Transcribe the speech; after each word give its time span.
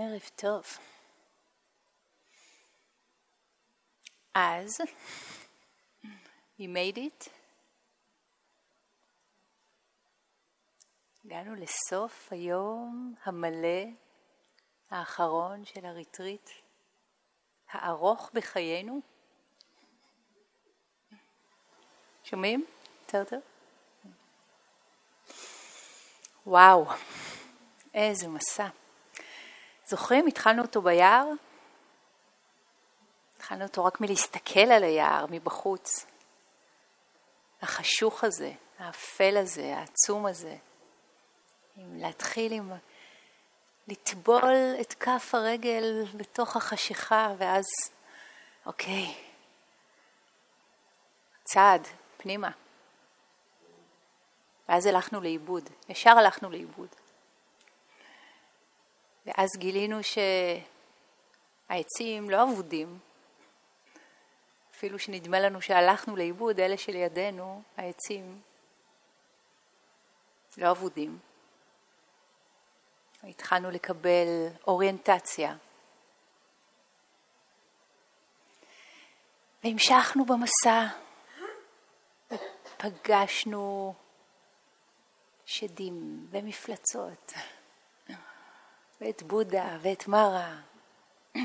ערב 0.00 0.22
טוב. 0.36 0.64
אז, 4.34 4.80
we 6.58 6.62
made 6.62 6.96
it. 6.96 7.30
הגענו 11.24 11.54
לסוף 11.54 12.32
היום 12.32 13.14
המלא 13.24 13.84
האחרון 14.90 15.64
של 15.64 15.86
הריטריט 15.86 16.50
הארוך 17.70 18.30
בחיינו. 18.34 19.00
שומעים? 22.24 22.66
יותר 23.02 23.24
טוב? 23.24 23.40
וואו, 26.46 26.86
איזה 27.94 28.28
מסע. 28.28 28.68
זוכרים? 29.88 30.26
התחלנו 30.26 30.62
אותו 30.62 30.82
ביער? 30.82 31.26
התחלנו 33.36 33.64
אותו 33.64 33.84
רק 33.84 34.00
מלהסתכל 34.00 34.60
על 34.60 34.84
היער 34.84 35.26
מבחוץ. 35.30 36.06
החשוך 37.62 38.24
הזה, 38.24 38.52
האפל 38.78 39.36
הזה, 39.36 39.76
העצום 39.76 40.26
הזה. 40.26 40.56
עם 41.76 41.98
להתחיל 42.00 42.52
עם... 42.52 42.72
לטבול 43.88 44.74
את 44.80 44.94
כף 44.94 45.30
הרגל 45.34 46.04
בתוך 46.16 46.56
החשיכה, 46.56 47.34
ואז, 47.38 47.64
אוקיי, 48.66 49.14
צעד, 51.44 51.86
פנימה. 52.16 52.50
ואז 54.68 54.86
הלכנו 54.86 55.20
לאיבוד, 55.20 55.70
ישר 55.88 56.10
הלכנו 56.10 56.50
לאיבוד. 56.50 56.88
ואז 59.28 59.48
גילינו 59.56 59.98
שהעצים 61.68 62.30
לא 62.30 62.42
אבודים, 62.42 62.98
אפילו 64.70 64.98
שנדמה 64.98 65.40
לנו 65.40 65.62
שהלכנו 65.62 66.16
לאיבוד, 66.16 66.60
אלה 66.60 66.76
שלידינו, 66.76 67.62
העצים, 67.76 68.40
לא 70.58 70.70
אבודים. 70.70 71.18
התחלנו 73.24 73.70
לקבל 73.70 74.48
אוריינטציה. 74.66 75.56
והמשכנו 79.64 80.24
במסע, 80.24 80.86
ופגשנו 82.30 83.94
שדים 85.46 86.26
ומפלצות. 86.30 87.32
ואת 89.00 89.22
בודה 89.22 89.78
ואת 89.82 90.08
מרה. 90.08 90.56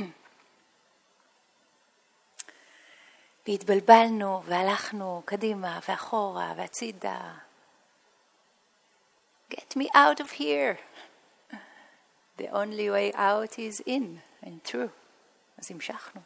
והתבלבלנו 3.48 4.44
והלכנו 4.44 5.22
קדימה 5.26 5.80
ואחורה 5.88 6.54
והצידה. 6.58 7.34
Get 9.52 9.76
me 9.76 9.86
out 9.96 10.20
of 10.20 10.32
here. 10.32 10.78
The 12.38 12.50
only 12.52 12.90
way 12.90 13.14
out 13.14 13.60
is 13.60 13.80
in 13.88 14.20
and 14.44 14.72
true. 14.72 14.90
אז 15.58 15.72
המשכנו. 15.72 16.22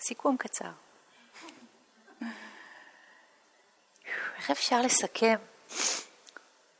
סיכום 0.00 0.36
קצר. 0.36 0.70
איך 4.36 4.50
אפשר 4.50 4.80
לסכם? 4.82 5.36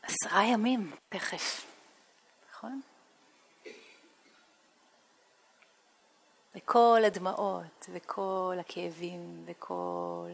עשרה 0.02 0.44
ימים 0.44 0.96
תכף, 1.08 1.66
נכון? 2.50 2.80
וכל 6.56 7.00
הדמעות, 7.06 7.86
וכל 7.92 8.56
הכאבים, 8.60 9.44
וכל 9.46 10.30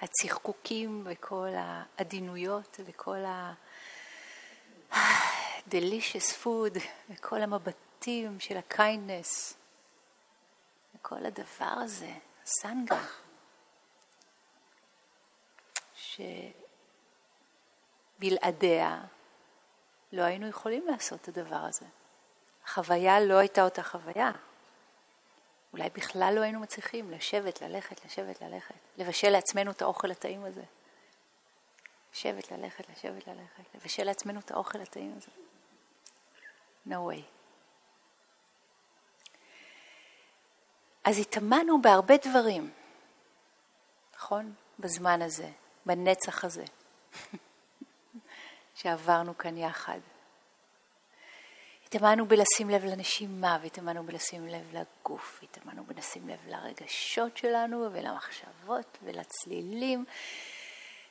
הצחקוקים, 0.00 1.02
וכל 1.04 1.48
העדינויות, 1.54 2.80
וכל 2.84 3.24
ה... 3.24 3.52
delicious 5.70 6.44
food, 6.44 6.80
וכל 7.10 7.42
המבטים 7.42 8.40
של 8.40 8.56
ה 8.56 8.66
kindness, 8.66 9.54
וכל 10.94 11.26
הדבר 11.26 11.74
הזה, 11.84 12.12
סנגה, 12.44 13.04
שבלעדיה 18.18 19.00
לא 20.12 20.22
היינו 20.22 20.48
יכולים 20.48 20.86
לעשות 20.86 21.20
את 21.20 21.28
הדבר 21.28 21.56
הזה. 21.56 21.86
החוויה 22.64 23.20
לא 23.20 23.34
הייתה 23.34 23.64
אותה 23.64 23.82
חוויה. 23.82 24.30
אולי 25.76 25.90
בכלל 25.90 26.32
לא 26.36 26.40
היינו 26.40 26.60
מצליחים 26.60 27.10
לשבת, 27.10 27.62
ללכת, 27.62 28.04
לשבת, 28.04 28.42
ללכת, 28.42 28.74
לבשל 28.96 29.30
לעצמנו 29.30 29.70
את 29.70 29.82
האוכל 29.82 30.10
הטעים 30.10 30.44
הזה. 30.44 30.62
לשבת, 32.12 32.50
ללכת, 32.50 32.88
לשבת, 32.88 33.26
ללכת, 33.26 33.74
לבשל 33.74 34.04
לעצמנו 34.04 34.40
את 34.40 34.50
האוכל 34.50 34.80
הטעים 34.80 35.14
הזה. 35.16 35.28
No 36.88 36.94
way. 36.94 37.22
אז 41.04 41.18
התאמנו 41.18 41.82
בהרבה 41.82 42.14
דברים, 42.16 42.72
נכון? 44.16 44.54
בזמן 44.78 45.22
הזה, 45.22 45.50
בנצח 45.86 46.44
הזה, 46.44 46.64
שעברנו 48.74 49.38
כאן 49.38 49.56
יחד. 49.56 50.00
התאמנו 51.86 52.26
בלשים 52.26 52.70
לב 52.70 52.84
לנשימה, 52.84 53.58
והתאמנו 53.62 54.04
בלשים 54.04 54.46
לב 54.46 54.74
לגוף, 54.74 55.38
והתאמנו 55.42 55.84
בלשים 55.84 56.28
לב 56.28 56.38
לרגשות 56.46 57.36
שלנו 57.36 57.88
ולמחשבות 57.92 58.98
ולצלילים, 59.02 60.04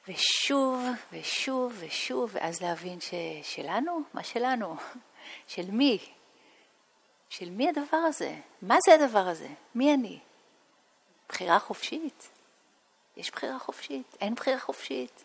ושוב 0.08 0.84
ושוב 1.12 1.74
ושוב, 1.80 2.30
ואז 2.34 2.62
להבין 2.62 3.00
ששלנו? 3.00 4.02
מה 4.14 4.24
שלנו? 4.24 4.76
של 5.48 5.72
מי? 5.72 6.00
של 7.30 7.50
מי 7.50 7.70
הדבר 7.70 7.98
הזה? 7.98 8.36
מה 8.62 8.76
זה 8.86 8.94
הדבר 8.94 9.28
הזה? 9.28 9.50
מי 9.76 9.94
אני? 9.94 10.20
בחירה 11.30 11.60
חופשית? 11.60 12.30
יש 13.18 13.32
בחירה 13.32 13.60
חופשית? 13.60 14.18
אין 14.22 14.36
בחירה 14.36 14.60
חופשית? 14.60 15.24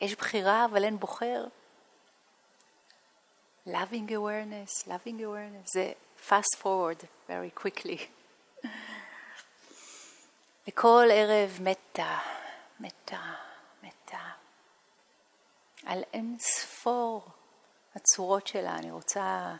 יש 0.00 0.14
בחירה 0.14 0.64
אבל 0.64 0.84
אין 0.84 0.98
בוחר? 0.98 1.44
Loving 3.66 4.10
awareness, 4.10 4.86
loving 4.86 5.20
awareness, 5.20 5.72
זה 5.74 5.92
fast 6.28 6.62
forward 6.62 7.04
very 7.28 7.60
quickly. 7.60 7.98
וכל 10.68 11.08
ערב 11.12 11.58
מתה, 11.60 12.18
מתה, 12.80 13.34
מתה. 13.82 14.30
על 15.86 16.02
אין 16.12 16.36
ספור 16.40 17.28
הצורות 17.94 18.46
שלה. 18.46 18.76
אני 18.76 18.90
רוצה 18.90 19.54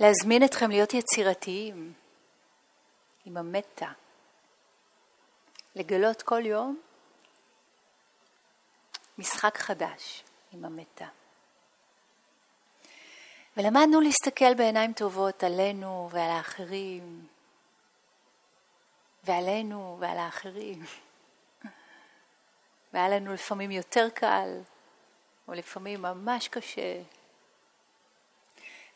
להזמין 0.00 0.44
אתכם 0.44 0.70
להיות 0.70 0.94
יצירתיים 0.94 1.92
עם 3.24 3.36
המטה. 3.36 3.92
לגלות 5.74 6.22
כל 6.22 6.46
יום 6.46 6.80
משחק 9.18 9.58
חדש 9.58 10.24
עם 10.52 10.64
המטה. 10.64 11.06
ולמדנו 13.56 14.00
להסתכל 14.00 14.54
בעיניים 14.54 14.92
טובות 14.92 15.44
עלינו 15.44 16.08
ועל 16.12 16.30
האחרים, 16.30 17.26
ועלינו 19.24 19.96
ועל 20.00 20.18
האחרים. 20.18 20.84
והיה 22.92 23.08
לנו 23.08 23.34
לפעמים 23.34 23.70
יותר 23.70 24.08
קל, 24.14 24.60
או 25.48 25.52
לפעמים 25.52 26.02
ממש 26.02 26.48
קשה. 26.48 27.02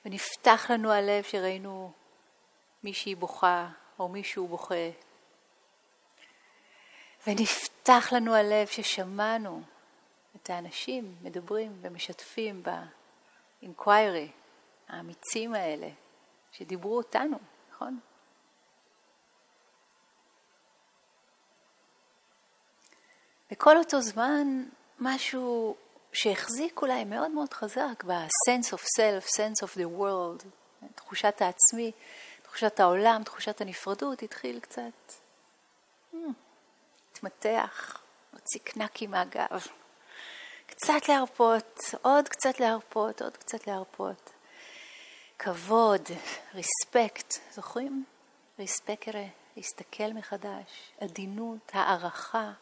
ונפתח 0.05 0.71
לנו 0.71 0.93
הלב 0.93 1.25
שראינו 1.25 1.93
מישהי 2.85 3.15
בוכה 3.15 3.69
או 3.99 4.09
מישהו 4.09 4.49
בוכה. 4.49 4.91
ונפתח 7.27 8.09
לנו 8.13 8.35
הלב 8.35 8.67
ששמענו 8.67 9.63
את 10.37 10.51
האנשים 10.51 11.15
מדברים 11.23 11.79
ומשתפים 11.81 12.63
באינקוויירי, 13.63 14.31
האמיצים 14.89 15.55
האלה, 15.55 15.89
שדיברו 16.53 16.97
אותנו, 16.97 17.39
נכון? 17.71 18.01
וכל 23.53 23.77
אותו 23.77 24.01
זמן 24.01 24.65
משהו 24.99 25.77
שהחזיק 26.13 26.83
אולי 26.83 27.05
מאוד 27.05 27.31
מאוד 27.31 27.53
חזק 27.53 28.05
ב-sense 28.07 28.73
of 28.73 28.81
self, 28.99 29.25
sense 29.25 29.69
of 29.69 29.77
the 29.77 30.01
world, 30.01 30.47
תחושת 30.95 31.43
העצמי, 31.43 31.93
תחושת 32.43 32.81
העולם, 32.81 33.23
תחושת 33.25 33.61
הנפרדות, 33.61 34.23
התחיל 34.23 34.61
קצת 34.61 35.13
להתמתח, 36.13 37.97
hmm, 37.97 38.33
להוציא 38.33 38.61
קנקים 38.65 39.11
מהגב, 39.11 39.67
קצת 40.67 41.09
להרפות, 41.09 41.81
עוד 42.03 42.29
קצת 42.29 42.61
להרפות, 42.61 43.23
עוד 43.23 43.37
קצת 43.37 43.67
להרפות. 43.67 44.31
כבוד, 45.39 46.03
ריספקט, 46.55 47.35
זוכרים? 47.51 48.05
ריספקרה, 48.59 49.25
להסתכל 49.57 50.13
מחדש, 50.15 50.93
עדינות, 51.01 51.71
הערכה, 51.73 52.53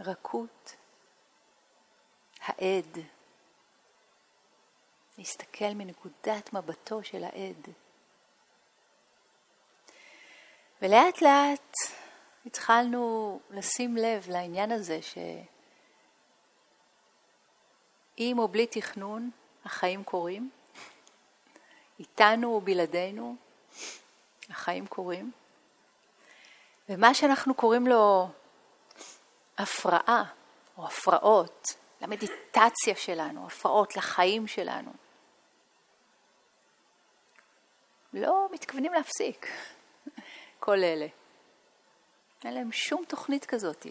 רכות, 0.00 0.76
העד, 2.40 2.98
להסתכל 5.18 5.74
מנקודת 5.74 6.52
מבטו 6.52 7.04
של 7.04 7.24
העד. 7.24 7.68
ולאט 10.82 11.22
לאט 11.22 11.76
התחלנו 12.46 13.40
לשים 13.50 13.96
לב 13.96 14.28
לעניין 14.28 14.72
הזה 14.72 15.00
שעם 15.02 15.18
או 18.38 18.48
בלי 18.48 18.66
תכנון 18.66 19.30
החיים 19.64 20.04
קורים, 20.04 20.50
איתנו 22.00 22.54
או 22.54 22.60
בלעדינו 22.60 23.36
החיים 24.50 24.86
קורים, 24.86 25.32
ומה 26.88 27.14
שאנחנו 27.14 27.54
קוראים 27.54 27.86
לו 27.86 28.28
הפרעה 29.58 30.24
או 30.78 30.86
הפרעות 30.86 31.66
למדיטציה 32.00 32.96
שלנו, 32.96 33.46
הפרעות 33.46 33.96
לחיים 33.96 34.46
שלנו, 34.46 34.92
לא 38.12 38.48
מתכוונים 38.52 38.92
להפסיק 38.92 39.46
כל 40.60 40.78
אלה. 40.78 41.06
אין 42.44 42.54
להם 42.54 42.72
שום 42.72 43.04
תוכנית 43.04 43.44
כזאת 43.44 43.86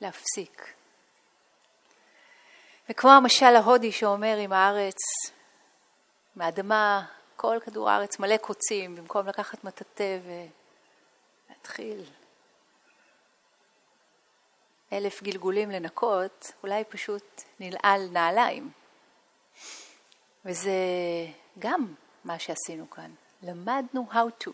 להפסיק. 0.00 0.74
וכמו 2.88 3.10
המשל 3.10 3.56
ההודי 3.56 3.92
שאומר 3.92 4.36
עם 4.36 4.52
הארץ, 4.52 4.96
מהאדמה, 6.36 7.06
כל 7.36 7.58
כדור 7.64 7.90
הארץ 7.90 8.18
מלא 8.18 8.36
קוצים, 8.36 8.96
במקום 8.96 9.26
לקחת 9.26 9.64
מטאטא 9.64 10.18
ולהתחיל 11.48 12.04
אלף 14.92 15.22
גלגולים 15.22 15.70
לנקות, 15.70 16.52
אולי 16.62 16.84
פשוט 16.84 17.42
נלעל 17.60 18.08
נעליים. 18.12 18.70
וזה 20.44 20.72
גם 21.58 21.94
מה 22.24 22.38
שעשינו 22.38 22.90
כאן. 22.90 23.14
למדנו 23.42 24.06
how 24.12 24.44
to. 24.44 24.50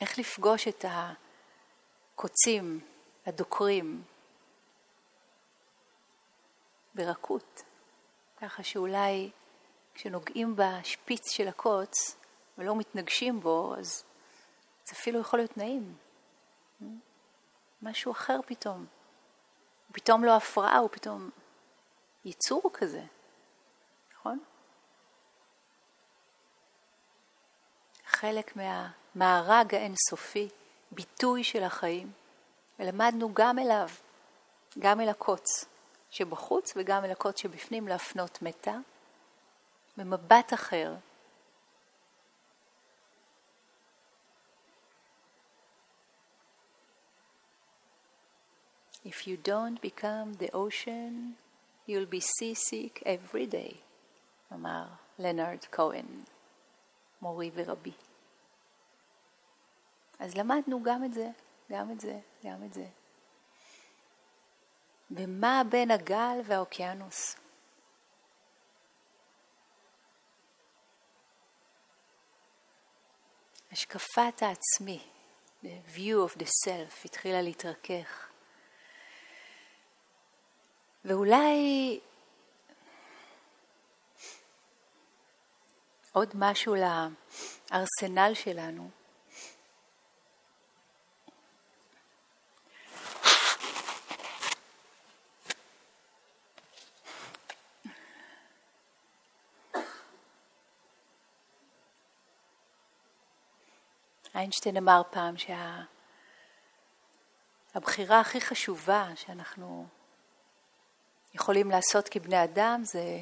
איך 0.00 0.18
לפגוש 0.18 0.68
את 0.68 0.84
הקוצים, 2.14 2.80
הדוקרים, 3.26 4.02
ברכות, 6.94 7.62
ככה 8.40 8.62
שאולי 8.62 9.30
כשנוגעים 9.94 10.56
בשפיץ 10.56 11.30
של 11.30 11.48
הקוץ 11.48 12.16
ולא 12.58 12.76
מתנגשים 12.76 13.40
בו, 13.40 13.74
אז 13.78 14.04
זה 14.84 14.92
אפילו 14.92 15.20
יכול 15.20 15.38
להיות 15.38 15.56
נעים. 15.56 15.96
משהו 17.82 18.12
אחר 18.12 18.40
פתאום. 18.46 18.86
פתאום 19.92 20.24
לא 20.24 20.36
הפרעה, 20.36 20.78
הוא 20.78 20.88
פתאום 20.92 21.30
ייצור 22.24 22.70
כזה, 22.72 23.02
נכון? 24.12 24.38
חלק 28.06 28.56
מהמארג 28.56 29.74
האינסופי, 29.74 30.48
ביטוי 30.90 31.44
של 31.44 31.62
החיים, 31.62 32.12
ולמדנו 32.78 33.34
גם 33.34 33.58
אליו, 33.58 33.88
גם 34.78 35.00
אל 35.00 35.08
הקוץ 35.08 35.64
שבחוץ 36.14 36.72
וגם 36.76 37.04
אל 37.04 37.10
הקוץ 37.10 37.40
שבפנים 37.40 37.88
להפנות 37.88 38.42
מטה, 38.42 38.78
במבט 39.96 40.54
אחר. 40.54 40.94
If 49.04 49.26
you 49.26 49.36
don't 49.48 49.80
become 49.82 50.38
the 50.38 50.50
ocean, 50.52 51.34
you'll 51.88 52.10
be 52.10 52.20
seasick 52.20 53.02
every 53.02 53.46
day, 53.52 53.76
אמר 54.52 54.84
לנארד 55.18 55.64
כהן, 55.72 56.06
מורי 57.22 57.50
ורבי. 57.54 57.92
אז 60.18 60.34
למדנו 60.34 60.82
גם 60.82 61.04
את 61.04 61.12
זה, 61.12 61.28
גם 61.70 61.90
את 61.90 62.00
זה, 62.00 62.20
גם 62.44 62.64
את 62.64 62.72
זה. 62.72 62.86
ומה 65.10 65.62
בין 65.70 65.90
הגל 65.90 66.40
והאוקיינוס? 66.46 67.36
השקפת 73.72 74.42
העצמי, 74.42 75.02
the 75.62 75.96
view 75.96 76.28
of 76.28 76.38
the 76.38 76.46
self, 76.66 77.04
התחילה 77.04 77.42
להתרכך. 77.42 78.28
ואולי 81.04 82.00
עוד 86.12 86.32
משהו 86.34 86.74
לארסנל 86.74 88.34
שלנו. 88.34 89.03
איינשטיין 104.34 104.76
אמר 104.76 105.02
פעם 105.10 105.34
שהבחירה 107.74 108.20
הכי 108.20 108.40
חשובה 108.40 109.08
שאנחנו 109.16 109.86
יכולים 111.34 111.70
לעשות 111.70 112.08
כבני 112.08 112.44
אדם 112.44 112.80
זה 112.84 113.20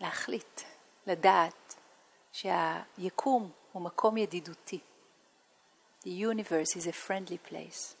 להחליט, 0.00 0.60
לדעת 1.06 1.74
שהיקום 2.32 3.50
הוא 3.72 3.82
מקום 3.82 4.16
ידידותי. 4.16 4.80
The 6.02 6.06
universe 6.06 6.76
is 6.76 6.86
a 6.86 6.92
friendly 7.08 7.50
place. 7.50 7.94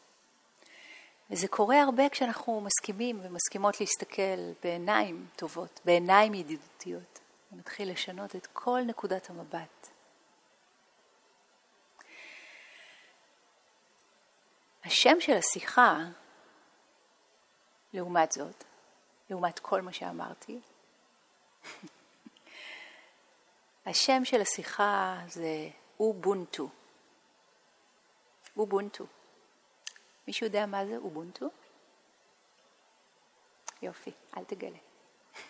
וזה 1.30 1.48
קורה 1.48 1.82
הרבה 1.82 2.08
כשאנחנו 2.08 2.60
מסכימים 2.60 3.20
ומסכימות 3.22 3.80
להסתכל 3.80 4.52
בעיניים 4.62 5.26
טובות, 5.36 5.80
בעיניים 5.84 6.34
ידידותיות. 6.34 7.20
ומתחיל 7.54 7.90
לשנות 7.90 8.36
את 8.36 8.46
כל 8.52 8.80
נקודת 8.86 9.30
המבט. 9.30 9.93
השם 14.84 15.20
של 15.20 15.32
השיחה 15.32 15.98
לעומת 17.92 18.32
זאת, 18.32 18.64
לעומת 19.30 19.58
כל 19.58 19.82
מה 19.82 19.92
שאמרתי, 19.92 20.60
השם 23.86 24.24
של 24.24 24.40
השיחה 24.40 25.20
זה 25.28 25.68
אובונטו. 26.00 26.68
אובונטו. 28.56 29.06
מישהו 30.26 30.46
יודע 30.46 30.66
מה 30.66 30.86
זה 30.86 30.96
אובונטו? 30.96 31.46
יופי, 33.82 34.12
אל 34.36 34.44
תגלה. 34.44 34.78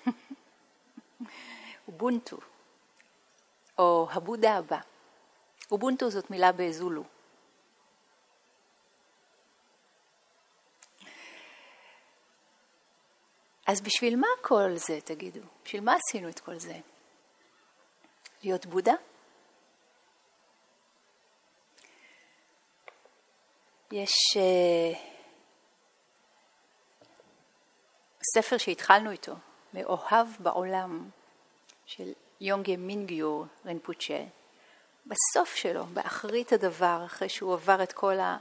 אובונטו, 1.88 2.36
או 3.78 4.08
הבודה 4.10 4.56
הבא. 4.56 4.80
אובונטו 5.70 6.10
זאת 6.10 6.30
מילה 6.30 6.52
בזולו. 6.52 7.04
אז 13.66 13.80
בשביל 13.80 14.16
מה 14.16 14.26
כל 14.42 14.76
זה, 14.76 14.98
תגידו? 15.04 15.40
בשביל 15.64 15.80
מה 15.80 15.94
עשינו 15.94 16.28
את 16.28 16.40
כל 16.40 16.58
זה? 16.58 16.74
להיות 18.42 18.66
בודה? 18.66 18.94
יש 23.92 24.12
uh, 24.34 24.98
ספר 28.34 28.58
שהתחלנו 28.58 29.10
איתו, 29.10 29.34
מאוהב 29.74 30.26
בעולם, 30.38 31.10
של 31.86 32.12
יונגה 32.40 32.76
מינגיור 32.76 33.46
רנפוצ'ה. 33.66 34.24
בסוף 35.06 35.54
שלו, 35.54 35.86
באחרית 35.86 36.52
הדבר, 36.52 37.02
אחרי 37.06 37.28
שהוא 37.28 37.54
עבר 37.54 37.82
את 37.82 37.92
כל 37.92 38.20
ה... 38.20 38.36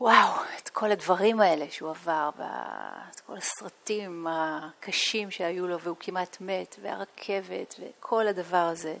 וואו, 0.00 0.32
את 0.58 0.68
כל 0.68 0.90
הדברים 0.90 1.40
האלה 1.40 1.70
שהוא 1.70 1.90
עבר, 1.90 2.30
ואת 2.36 3.20
כל 3.20 3.36
הסרטים 3.36 4.26
הקשים 4.30 5.30
שהיו 5.30 5.68
לו, 5.68 5.80
והוא 5.80 5.96
כמעט 6.00 6.36
מת, 6.40 6.76
והרכבת, 6.82 7.74
וכל 7.80 8.26
הדבר 8.26 8.56
הזה. 8.56 8.92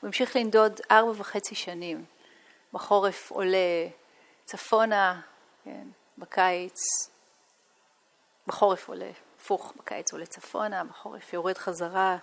הוא 0.00 0.06
המשיך 0.06 0.36
לנדוד 0.36 0.80
ארבע 0.90 1.12
וחצי 1.16 1.54
שנים. 1.54 2.04
בחורף 2.72 3.30
עולה 3.30 3.88
צפונה, 4.44 5.20
כן, 5.64 5.86
בקיץ 6.18 6.80
בחורף 8.46 8.88
עולה 8.88 9.10
הפוך, 9.36 9.72
בקיץ 9.76 10.12
עולה 10.12 10.26
צפונה, 10.26 10.84
בחורף 10.84 11.32
יורד 11.32 11.58
חזרה 11.58 12.16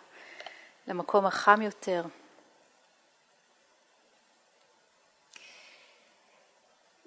למקום 0.88 1.26
החם 1.26 1.62
יותר. 1.62 2.04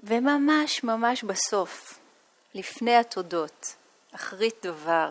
וממש 0.03 0.85
ממש 0.85 1.25
בסוף, 1.25 1.99
לפני 2.55 2.97
התודות, 2.97 3.77
אחרית 4.15 4.55
דבר, 4.63 5.11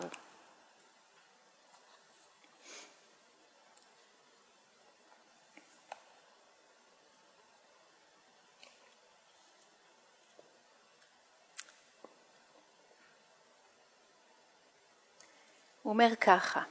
הוא 15.82 15.92
אומר 15.92 16.16
ככה, 16.20 16.62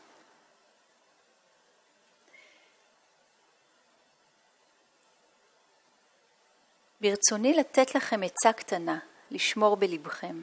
ברצוני 7.01 7.53
לתת 7.53 7.96
לכם 7.96 8.24
עצה 8.24 8.53
קטנה, 8.53 9.00
לשמור 9.31 9.75
בלבכם. 9.75 10.41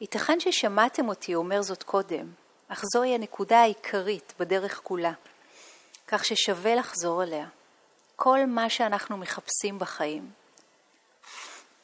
ייתכן 0.00 0.40
ששמעתם 0.40 1.08
אותי 1.08 1.34
אומר 1.34 1.62
זאת 1.62 1.82
קודם, 1.82 2.32
אך 2.68 2.84
זוהי 2.94 3.14
הנקודה 3.14 3.58
העיקרית 3.58 4.34
בדרך 4.38 4.80
כולה, 4.84 5.12
כך 6.06 6.24
ששווה 6.24 6.74
לחזור 6.74 7.22
עליה. 7.22 7.46
כל 8.16 8.38
מה 8.46 8.70
שאנחנו 8.70 9.16
מחפשים 9.16 9.78
בחיים, 9.78 10.30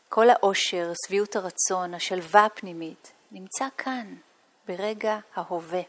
כל 0.09 0.31
העושר, 0.31 0.93
שביעות 1.07 1.37
הרצון, 1.37 1.95
השלווה 1.95 2.45
הפנימית, 2.45 3.13
נמצא 3.33 3.67
כאן, 3.79 4.15
ברגע 4.69 5.19
ההווה. 5.35 5.83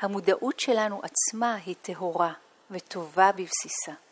המודעות 0.00 0.60
שלנו 0.60 1.02
עצמה 1.02 1.54
היא 1.54 1.74
טהורה 1.82 2.32
וטובה 2.70 3.32
בבסיסה. 3.32 4.09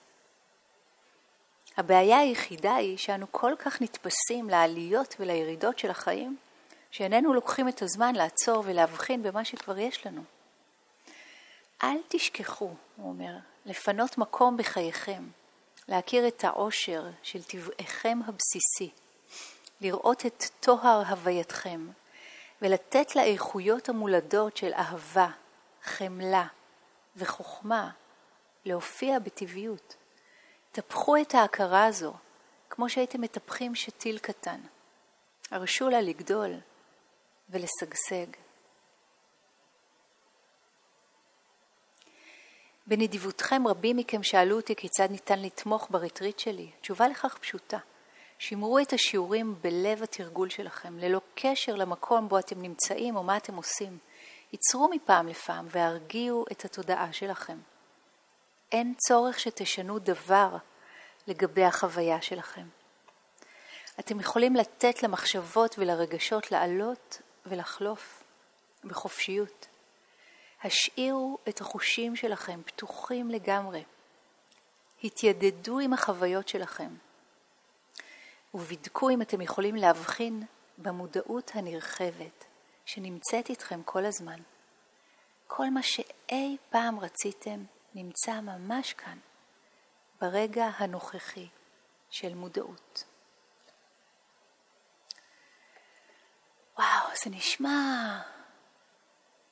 הבעיה 1.78 2.18
היחידה 2.18 2.74
היא 2.74 2.96
שאנו 2.96 3.26
כל 3.30 3.52
כך 3.58 3.82
נתפסים 3.82 4.50
לעליות 4.50 5.16
ולירידות 5.20 5.78
של 5.78 5.90
החיים, 5.90 6.36
שאיננו 6.90 7.34
לוקחים 7.34 7.68
את 7.68 7.82
הזמן 7.82 8.14
לעצור 8.14 8.62
ולהבחין 8.66 9.22
במה 9.22 9.44
שכבר 9.44 9.78
יש 9.78 10.06
לנו. 10.06 10.22
אל 11.82 11.96
תשכחו, 12.08 12.70
הוא 12.96 13.08
אומר, 13.08 13.32
לפנות 13.66 14.18
מקום 14.18 14.56
בחייכם, 14.56 15.22
להכיר 15.88 16.28
את 16.28 16.44
העושר 16.44 17.04
של 17.22 17.42
טבעיכם 17.42 18.18
הבסיסי, 18.26 18.90
לראות 19.80 20.26
את 20.26 20.44
טוהר 20.60 21.02
הווייתכם, 21.08 21.88
ולתת 22.62 23.16
לאיכויות 23.16 23.88
המולדות 23.88 24.56
של 24.56 24.72
אהבה, 24.72 25.28
חמלה 25.82 26.46
וחוכמה 27.16 27.90
להופיע 28.64 29.18
בטבעיות. 29.18 29.96
טפחו 30.72 31.16
את 31.16 31.34
ההכרה 31.34 31.84
הזו 31.84 32.12
כמו 32.70 32.88
שהייתם 32.88 33.20
מטפחים 33.20 33.74
שתיל 33.74 34.18
קטן. 34.18 34.60
הרשו 35.50 35.88
לה 35.88 36.00
לגדול 36.00 36.54
ולשגשג. 37.50 38.26
בנדיבותכם 42.86 43.68
רבים 43.68 43.96
מכם 43.96 44.22
שאלו 44.22 44.56
אותי 44.56 44.76
כיצד 44.76 45.10
ניתן 45.10 45.42
לתמוך 45.42 45.86
בריטריט 45.90 46.38
שלי. 46.38 46.70
התשובה 46.78 47.08
לכך 47.08 47.38
פשוטה. 47.38 47.78
שמרו 48.38 48.78
את 48.78 48.92
השיעורים 48.92 49.54
בלב 49.62 50.02
התרגול 50.02 50.48
שלכם, 50.48 50.98
ללא 50.98 51.20
קשר 51.34 51.74
למקום 51.74 52.28
בו 52.28 52.38
אתם 52.38 52.62
נמצאים 52.62 53.16
או 53.16 53.22
מה 53.22 53.36
אתם 53.36 53.56
עושים. 53.56 53.98
ייצרו 54.52 54.88
מפעם 54.88 55.28
לפעם 55.28 55.66
והרגיעו 55.70 56.44
את 56.52 56.64
התודעה 56.64 57.12
שלכם. 57.12 57.58
אין 58.72 58.94
צורך 59.08 59.40
שתשנו 59.40 59.98
דבר 59.98 60.56
לגבי 61.26 61.64
החוויה 61.64 62.22
שלכם. 62.22 62.66
אתם 64.00 64.20
יכולים 64.20 64.56
לתת 64.56 65.02
למחשבות 65.02 65.74
ולרגשות 65.78 66.52
לעלות 66.52 67.22
ולחלוף 67.46 68.24
בחופשיות. 68.84 69.66
השאירו 70.64 71.38
את 71.48 71.60
החושים 71.60 72.16
שלכם 72.16 72.62
פתוחים 72.62 73.30
לגמרי. 73.30 73.84
התיידדו 75.04 75.78
עם 75.78 75.92
החוויות 75.92 76.48
שלכם. 76.48 76.94
ובדקו 78.54 79.10
אם 79.10 79.22
אתם 79.22 79.40
יכולים 79.40 79.74
להבחין 79.74 80.42
במודעות 80.78 81.50
הנרחבת 81.54 82.44
שנמצאת 82.86 83.50
איתכם 83.50 83.82
כל 83.82 84.04
הזמן. 84.04 84.40
כל 85.46 85.70
מה 85.70 85.82
שאי 85.82 86.56
פעם 86.70 87.00
רציתם 87.00 87.64
נמצא 87.98 88.40
ממש 88.40 88.92
כאן, 88.92 89.18
ברגע 90.20 90.64
הנוכחי 90.64 91.48
של 92.10 92.34
מודעות. 92.34 93.04
וואו, 96.78 97.08
זה 97.24 97.30
נשמע 97.30 98.20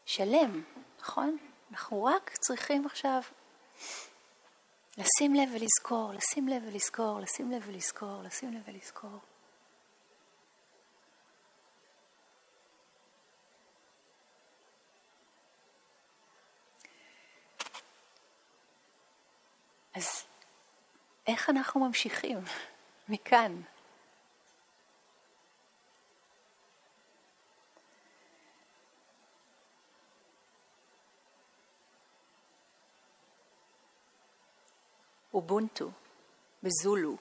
שלם, 0.05 0.63
נכון? 1.01 1.37
אנחנו 1.71 2.05
רק 2.05 2.31
צריכים 2.31 2.87
עכשיו 2.87 3.21
לשים 4.99 5.35
לב 5.35 5.49
ולזכור, 5.55 6.13
לשים 6.13 6.49
לב 6.49 6.63
ולזכור, 6.67 7.21
לשים 7.21 7.51
לב 7.51 7.63
ולזכור, 7.67 8.23
לשים 8.23 8.53
לב 8.53 8.63
ולזכור. 8.67 9.19
אז 19.97 20.25
איך 21.27 21.51
אנחנו 21.51 21.81
ממשיכים 21.87 22.39
מכאן? 23.09 23.63
אובונטו 35.35 35.91
בזולו 36.63 37.17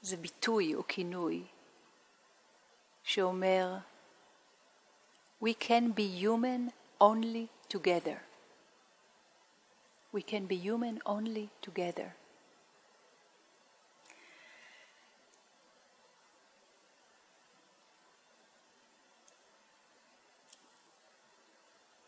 זה 0.00 0.16
ביטוי 0.16 0.74
או 0.74 0.86
כינוי 0.88 1.46
שאומר 3.02 3.76
We 5.44 5.54
can 5.60 5.92
be 5.96 6.22
human 6.22 6.70
only 7.00 7.74
together. 7.74 8.31
We 10.14 10.22
can 10.22 10.46
be 10.46 10.56
human 10.56 10.98
only 11.06 11.48
together. 11.66 12.22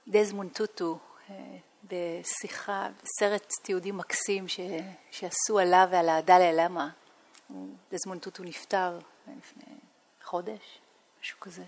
דזמונד 0.08 0.52
טוטו 0.52 0.98
בשיחה, 1.84 2.88
סרט 3.18 3.52
תיעודי 3.62 3.92
מקסים 3.92 4.48
ש, 4.48 4.60
שעשו 5.10 5.58
עליו 5.58 5.88
ועל 5.90 6.08
הדלאי 6.08 6.52
למה. 6.52 6.90
דזמונד 7.92 8.22
טוטו 8.22 8.42
נפטר 8.42 8.98
לפני 9.38 9.74
חודש, 10.22 10.78
משהו 11.20 11.40
כזה. 11.40 11.64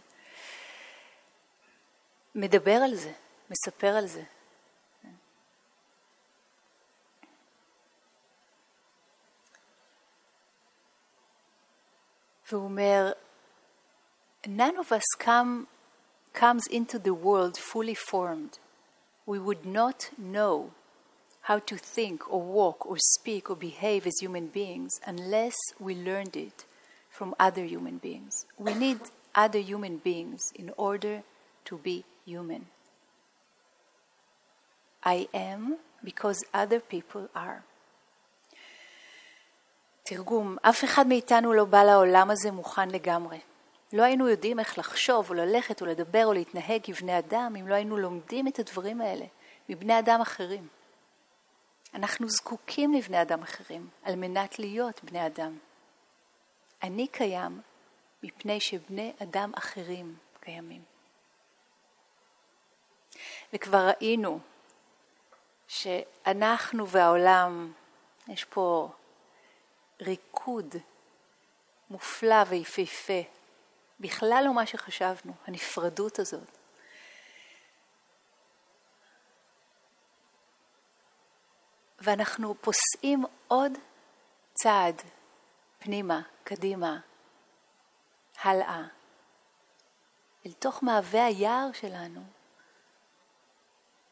מדבר 2.34 2.76
על 2.84 2.94
זה, 2.94 3.12
מספר 3.50 3.96
על 3.96 4.06
זה. 4.06 4.22
והוא 12.49 12.63
אומר, 12.63 13.13
none 14.47 14.77
of 14.77 14.91
us 14.91 15.05
come, 15.19 15.67
comes 16.33 16.63
into 16.67 16.97
the 16.99 17.13
world 17.13 17.57
fully 17.57 17.95
formed. 17.95 18.59
we 19.25 19.39
would 19.39 19.65
not 19.65 20.09
know 20.17 20.71
how 21.43 21.59
to 21.59 21.77
think 21.77 22.31
or 22.31 22.41
walk 22.41 22.85
or 22.85 22.97
speak 22.97 23.49
or 23.49 23.55
behave 23.55 24.05
as 24.05 24.13
human 24.19 24.47
beings 24.47 24.99
unless 25.05 25.55
we 25.79 25.95
learned 25.95 26.35
it 26.35 26.65
from 27.09 27.33
other 27.39 27.63
human 27.63 27.97
beings. 27.97 28.45
We 28.57 28.73
need 28.73 28.99
other 29.33 29.59
human 29.59 29.97
beings 29.97 30.51
in 30.55 30.71
order 30.77 31.23
to 31.65 31.77
be 31.77 32.03
human. 32.25 32.67
I 35.03 35.27
am 35.33 35.77
because 36.03 36.43
other 36.53 36.79
people 36.79 37.29
are. 37.35 37.63
תרגום, 40.08 40.56
אף 40.62 40.84
אחד 40.84 41.06
מאיתנו 41.06 41.52
לא 41.52 41.64
בא 41.64 41.82
לעולם 41.82 42.30
הזה 42.30 42.50
מוכן 42.50 42.88
לגמרי. 42.90 43.40
לא 43.92 44.02
היינו 44.02 44.28
יודעים 44.28 44.58
איך 44.60 44.78
לחשוב 44.78 45.30
או 45.30 45.34
ללכת 45.34 45.80
או 45.80 45.86
לדבר 45.86 46.26
או 46.26 46.32
להתנהג 46.32 46.80
כבני 46.82 47.18
אדם 47.18 47.54
אם 47.60 47.68
לא 47.68 47.74
היינו 47.74 47.96
לומדים 47.96 48.48
את 48.48 48.58
הדברים 48.58 49.00
האלה 49.00 49.24
מבני 49.68 49.98
אדם 49.98 50.20
אחרים. 50.20 50.68
אנחנו 51.94 52.28
זקוקים 52.28 52.94
לבני 52.94 53.22
אדם 53.22 53.42
אחרים 53.42 53.88
על 54.02 54.16
מנת 54.16 54.58
להיות 54.58 55.04
בני 55.04 55.26
אדם. 55.26 55.58
אני 56.82 57.06
קיים 57.06 57.60
מפני 58.22 58.60
שבני 58.60 59.12
אדם 59.22 59.52
אחרים 59.54 60.16
קיימים. 60.40 60.82
וכבר 63.52 63.88
ראינו 63.88 64.38
שאנחנו 65.68 66.88
והעולם, 66.88 67.72
יש 68.28 68.44
פה 68.44 68.88
ריקוד 70.00 70.74
מופלא 71.90 72.44
ויפהפה, 72.48 73.22
בכלל 74.00 74.42
לא 74.46 74.54
מה 74.54 74.66
שחשבנו, 74.66 75.32
הנפרדות 75.46 76.18
הזאת. 76.18 76.58
ואנחנו 82.00 82.54
פוסעים 82.60 83.24
עוד 83.48 83.72
צעד 84.54 85.02
פנימה, 85.78 86.22
קדימה, 86.44 87.00
הלאה, 88.42 88.82
אל 90.46 90.52
תוך 90.52 90.82
מעבה 90.82 91.24
היער 91.24 91.72
שלנו, 91.72 92.20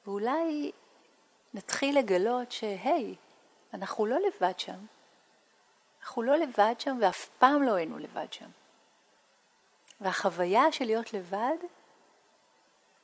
ואולי 0.07 0.73
נתחיל 1.55 1.99
לגלות 1.99 2.53
שהי, 2.53 3.17
אנחנו 3.75 4.07
לא 4.07 4.19
לבד 4.27 4.59
שם. 4.59 4.87
אנחנו 6.05 6.23
לא 6.23 6.37
לבד 6.37 6.75
שם 6.79 6.99
ואף 7.01 7.29
פעם 7.39 7.63
לא 7.63 7.75
היינו 7.75 7.99
לבד 7.99 8.33
שם. 8.33 8.51
והחוויה 10.01 10.73
של 10.73 10.85
להיות 10.85 11.13
לבד 11.13 11.57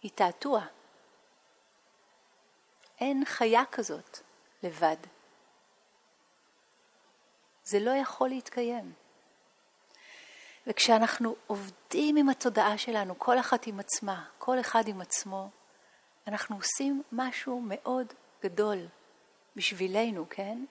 היא 0.02 0.10
תעתוע. 0.14 0.60
אין 3.00 3.24
חיה 3.24 3.62
כזאת 3.72 4.18
לבד. 4.62 4.96
זה 7.64 7.80
לא 7.80 7.90
יכול 7.90 8.28
להתקיים. 8.28 8.92
וכשאנחנו 10.66 11.36
עובדים 11.46 12.16
עם 12.16 12.28
התודעה 12.28 12.78
שלנו, 12.78 13.18
כל 13.18 13.38
אחת 13.38 13.66
עם 13.66 13.80
עצמה, 13.80 14.24
כל 14.38 14.60
אחד 14.60 14.88
עם 14.88 15.00
עצמו, 15.00 15.50
אנחנו 16.26 16.56
עושים 16.56 17.02
משהו 17.12 17.62
מאוד 17.64 18.06
גדול 18.42 18.78
בשבילנו, 19.56 20.26
כן? 20.30 20.64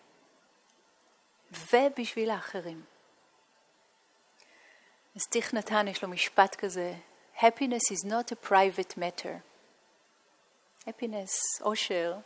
ובשביל 1.52 2.30
האחרים. 2.30 2.84
אז 5.16 5.22
טיך 5.32 5.54
נתן, 5.54 5.88
יש 5.88 6.04
לו 6.04 6.10
משפט 6.10 6.56
כזה, 6.56 6.94
happiness 7.38 7.94
is 7.94 8.08
not 8.08 8.32
a 8.32 8.48
private 8.48 8.98
matter. 8.98 9.36
happiness, 10.88 11.62
אושר, 11.62 12.18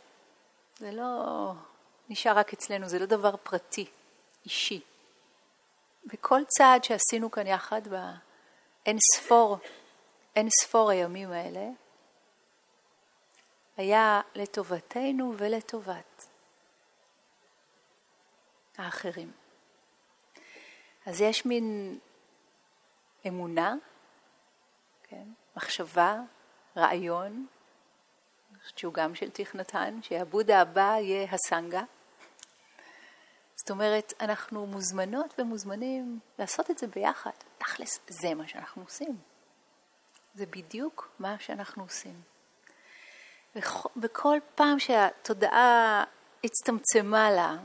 זה 0.78 0.90
לא 0.90 1.52
נשאר 2.08 2.38
רק 2.38 2.52
אצלנו, 2.52 2.88
זה 2.88 2.98
לא 2.98 3.06
דבר 3.06 3.36
פרטי, 3.36 3.86
אישי. 4.44 4.80
וכל 6.12 6.40
צעד 6.58 6.84
שעשינו 6.84 7.30
כאן 7.30 7.46
יחד 7.46 7.80
באין 7.88 8.98
ספור, 9.14 9.58
אין 10.36 10.48
ספור 10.50 10.90
הימים 10.90 11.32
האלה, 11.32 11.68
היה 13.76 14.20
לטובתנו 14.34 15.34
ולטובת 15.36 16.33
האחרים. 18.76 19.32
אז 21.06 21.20
יש 21.20 21.46
מין 21.46 21.98
אמונה, 23.28 23.74
כן? 25.02 25.28
מחשבה, 25.56 26.20
רעיון, 26.76 27.46
שהוא 28.76 28.94
גם 28.94 29.14
של 29.14 29.30
תכנתן, 29.30 30.02
שהבודה 30.02 30.60
הבא 30.60 30.96
יהיה 31.00 31.28
הסנגה. 31.32 31.82
זאת 33.54 33.70
אומרת, 33.70 34.12
אנחנו 34.20 34.66
מוזמנות 34.66 35.34
ומוזמנים 35.38 36.18
לעשות 36.38 36.70
את 36.70 36.78
זה 36.78 36.86
ביחד. 36.86 37.30
תכלס, 37.58 38.00
זה 38.08 38.34
מה 38.34 38.48
שאנחנו 38.48 38.82
עושים. 38.82 39.18
זה 40.34 40.46
בדיוק 40.46 41.10
מה 41.18 41.36
שאנחנו 41.38 41.82
עושים. 41.82 42.22
וכל 43.96 44.38
פעם 44.54 44.78
שהתודעה 44.78 46.04
הצטמצמה 46.44 47.30
לה, 47.30 47.56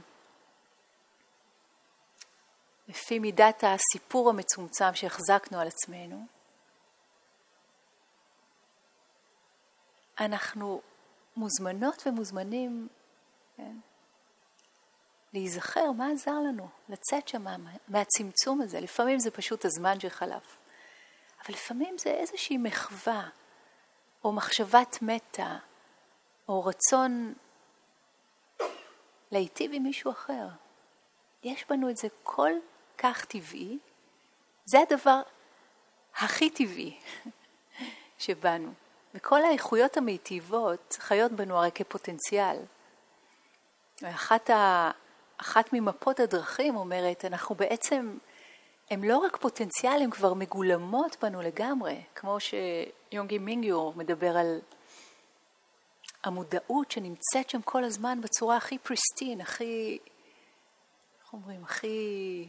לפי 2.90 3.20
מידת 3.20 3.64
הסיפור 3.64 4.30
המצומצם 4.30 4.94
שהחזקנו 4.94 5.60
על 5.60 5.68
עצמנו, 5.68 6.26
אנחנו 10.20 10.82
מוזמנות 11.38 12.04
ומוזמנים 12.08 12.88
כן, 13.58 13.76
להיזכר 15.34 15.92
מה 15.92 16.12
עזר 16.12 16.40
לנו 16.40 16.68
לצאת 16.90 17.28
שם 17.28 17.46
מהצמצום 17.88 18.62
הזה. 18.62 18.80
לפעמים 18.80 19.20
זה 19.20 19.32
פשוט 19.32 19.66
הזמן 19.66 20.00
שחלף, 20.00 20.62
אבל 21.46 21.54
לפעמים 21.54 21.98
זה 21.98 22.10
איזושהי 22.10 22.58
מחווה 22.58 23.30
או 24.24 24.32
מחשבת 24.32 24.98
מטה 25.02 25.58
או 26.48 26.66
רצון 26.66 27.34
להיטיב 29.32 29.72
עם 29.74 29.84
מישהו 29.84 30.12
אחר. 30.12 30.48
יש 31.44 31.66
בנו 31.70 31.90
את 31.90 31.98
זה 31.98 32.08
כל 32.24 32.52
כך 33.00 33.26
טבעי, 33.26 33.78
זה 34.66 34.78
הדבר 34.80 35.22
הכי 36.16 36.50
טבעי 36.50 37.00
שבנו. 38.20 38.74
וכל 39.14 39.42
האיכויות 39.42 39.98
המיטיבות 39.98 40.98
חיות 41.00 41.32
בנו 41.32 41.58
הרי 41.58 41.72
כפוטנציאל. 41.72 42.58
ואחת 44.02 44.50
ה... 44.50 44.92
אחת 45.42 45.74
ממפות 45.74 46.20
הדרכים 46.20 46.76
אומרת, 46.76 47.26
אנחנו 47.26 47.56
בעצם, 47.56 48.18
הם 48.92 49.04
לא 49.04 49.18
רק 49.18 49.38
פוטנציאל, 49.38 50.02
הן 50.02 50.10
כבר 50.10 50.34
מגולמות 50.34 51.18
בנו 51.22 51.42
לגמרי, 51.42 52.02
כמו 52.16 52.38
שיונגי 52.40 53.38
מינגיור 53.38 53.94
מדבר 53.96 54.38
על 54.38 54.60
המודעות 56.24 56.92
שנמצאת 56.92 57.50
שם 57.50 57.62
כל 57.62 57.84
הזמן 57.84 58.22
בצורה 58.22 58.58
הכי 58.58 58.78
פריסטין, 58.78 59.42
הכי, 59.42 59.98
איך 61.24 61.34
אומרים, 61.34 61.64
הכי 61.64 62.48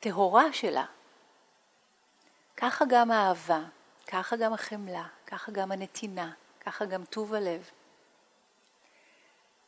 טהורה 0.00 0.52
שלה. 0.52 0.84
ככה 2.56 2.84
גם 2.88 3.10
האהבה, 3.10 3.60
ככה 4.06 4.36
גם 4.36 4.52
החמלה, 4.52 5.06
ככה 5.26 5.52
גם 5.52 5.72
הנתינה, 5.72 6.32
ככה 6.60 6.84
גם 6.84 7.04
טוב 7.04 7.34
הלב. 7.34 7.70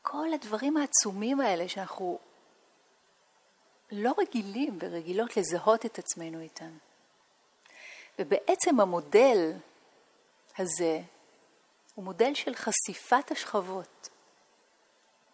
כל 0.02 0.32
הדברים 0.34 0.76
העצומים 0.76 1.40
האלה 1.40 1.68
שאנחנו 1.68 2.18
לא 3.92 4.14
רגילים 4.18 4.78
ורגילות 4.80 5.36
לזהות 5.36 5.86
את 5.86 5.98
עצמנו 5.98 6.40
איתם. 6.40 6.78
ובעצם 8.18 8.80
המודל 8.80 9.52
הזה 10.58 11.00
הוא 11.94 12.04
מודל 12.04 12.34
של 12.34 12.54
חשיפת 12.54 13.30
השכבות. 13.30 14.08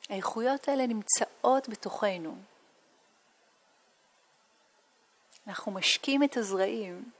האיכויות 0.08 0.68
האלה 0.68 0.86
נמצאות 0.86 1.68
בתוכנו. 1.68 2.36
אנחנו 5.46 5.72
משקים 5.72 6.22
את 6.22 6.36
הזרעים, 6.36 7.10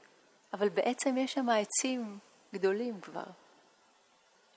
אבל 0.53 0.69
בעצם 0.69 1.17
יש 1.17 1.33
שם 1.33 1.49
עצים 1.49 2.19
גדולים 2.53 3.01
כבר. 3.01 3.23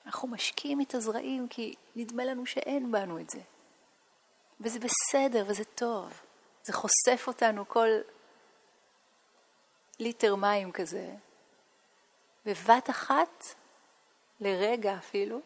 אנחנו 0.05 0.27
משקים 0.27 0.81
את 0.81 0.93
הזרעים 0.93 1.47
כי 1.47 1.75
נדמה 1.95 2.25
לנו 2.25 2.45
שאין 2.45 2.91
בנו 2.91 3.19
את 3.19 3.29
זה. 3.29 3.39
וזה 4.61 4.79
בסדר 4.79 5.45
וזה 5.47 5.63
טוב. 5.63 6.21
זה 6.63 6.73
חושף 6.73 7.23
אותנו 7.27 7.67
כל 7.67 7.89
ליטר 9.99 10.35
מים 10.35 10.71
כזה. 10.71 11.15
בבת 12.45 12.89
אחת, 12.89 13.43
לרגע 14.39 14.97
אפילו, 14.97 15.39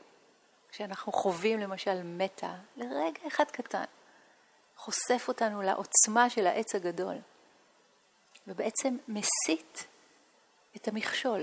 כשאנחנו 0.69 1.11
חווים 1.11 1.59
למשל 1.59 2.03
מתה, 2.03 2.55
לרגע 2.75 3.27
אחד 3.27 3.51
קטן, 3.51 3.83
חושף 4.77 5.25
אותנו 5.27 5.61
לעוצמה 5.61 6.29
של 6.29 6.47
העץ 6.47 6.75
הגדול, 6.75 7.15
ובעצם 8.47 8.97
מסית 9.07 9.87
את 10.75 10.87
המכשול. 10.87 11.41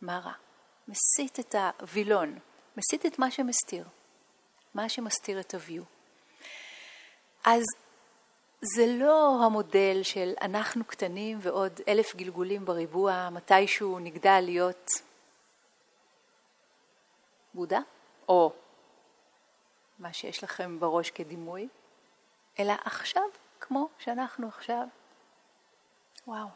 מה 0.00 0.18
רע? 0.18 0.32
מסיט 0.88 1.40
את 1.40 1.54
הווילון, 1.80 2.38
מסיט 2.76 3.06
את 3.06 3.18
מה 3.18 3.30
שמסתיר, 3.30 3.88
מה 4.74 4.88
שמסתיר 4.88 5.40
את 5.40 5.54
הוויו. 5.54 5.82
אז 7.44 7.62
זה 8.60 8.86
לא 8.86 9.44
המודל 9.44 10.00
של 10.02 10.32
אנחנו 10.42 10.84
קטנים 10.84 11.38
ועוד 11.40 11.80
אלף 11.88 12.16
גלגולים 12.16 12.64
בריבוע, 12.64 13.28
מתישהו 13.32 13.98
נגדל 13.98 14.40
להיות 14.42 14.90
בודה, 17.54 17.80
או 18.28 18.52
מה 19.98 20.12
שיש 20.12 20.44
לכם 20.44 20.80
בראש 20.80 21.10
כדימוי, 21.10 21.68
אלא 22.58 22.72
עכשיו, 22.84 23.22
כמו 23.60 23.88
שאנחנו 23.98 24.48
עכשיו. 24.48 24.86
וואו, 26.26 26.48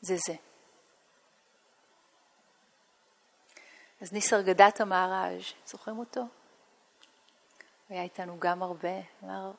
זה 0.00 0.14
זה. 0.16 0.34
אז 4.00 4.12
ניסרגדת 4.12 4.80
המהר"ז, 4.80 5.52
זוכרים 5.66 5.98
אותו? 5.98 6.20
הוא 6.20 6.28
היה 7.88 8.02
איתנו 8.02 8.40
גם 8.40 8.62
הרבה, 8.62 8.98
אמר, 9.24 9.52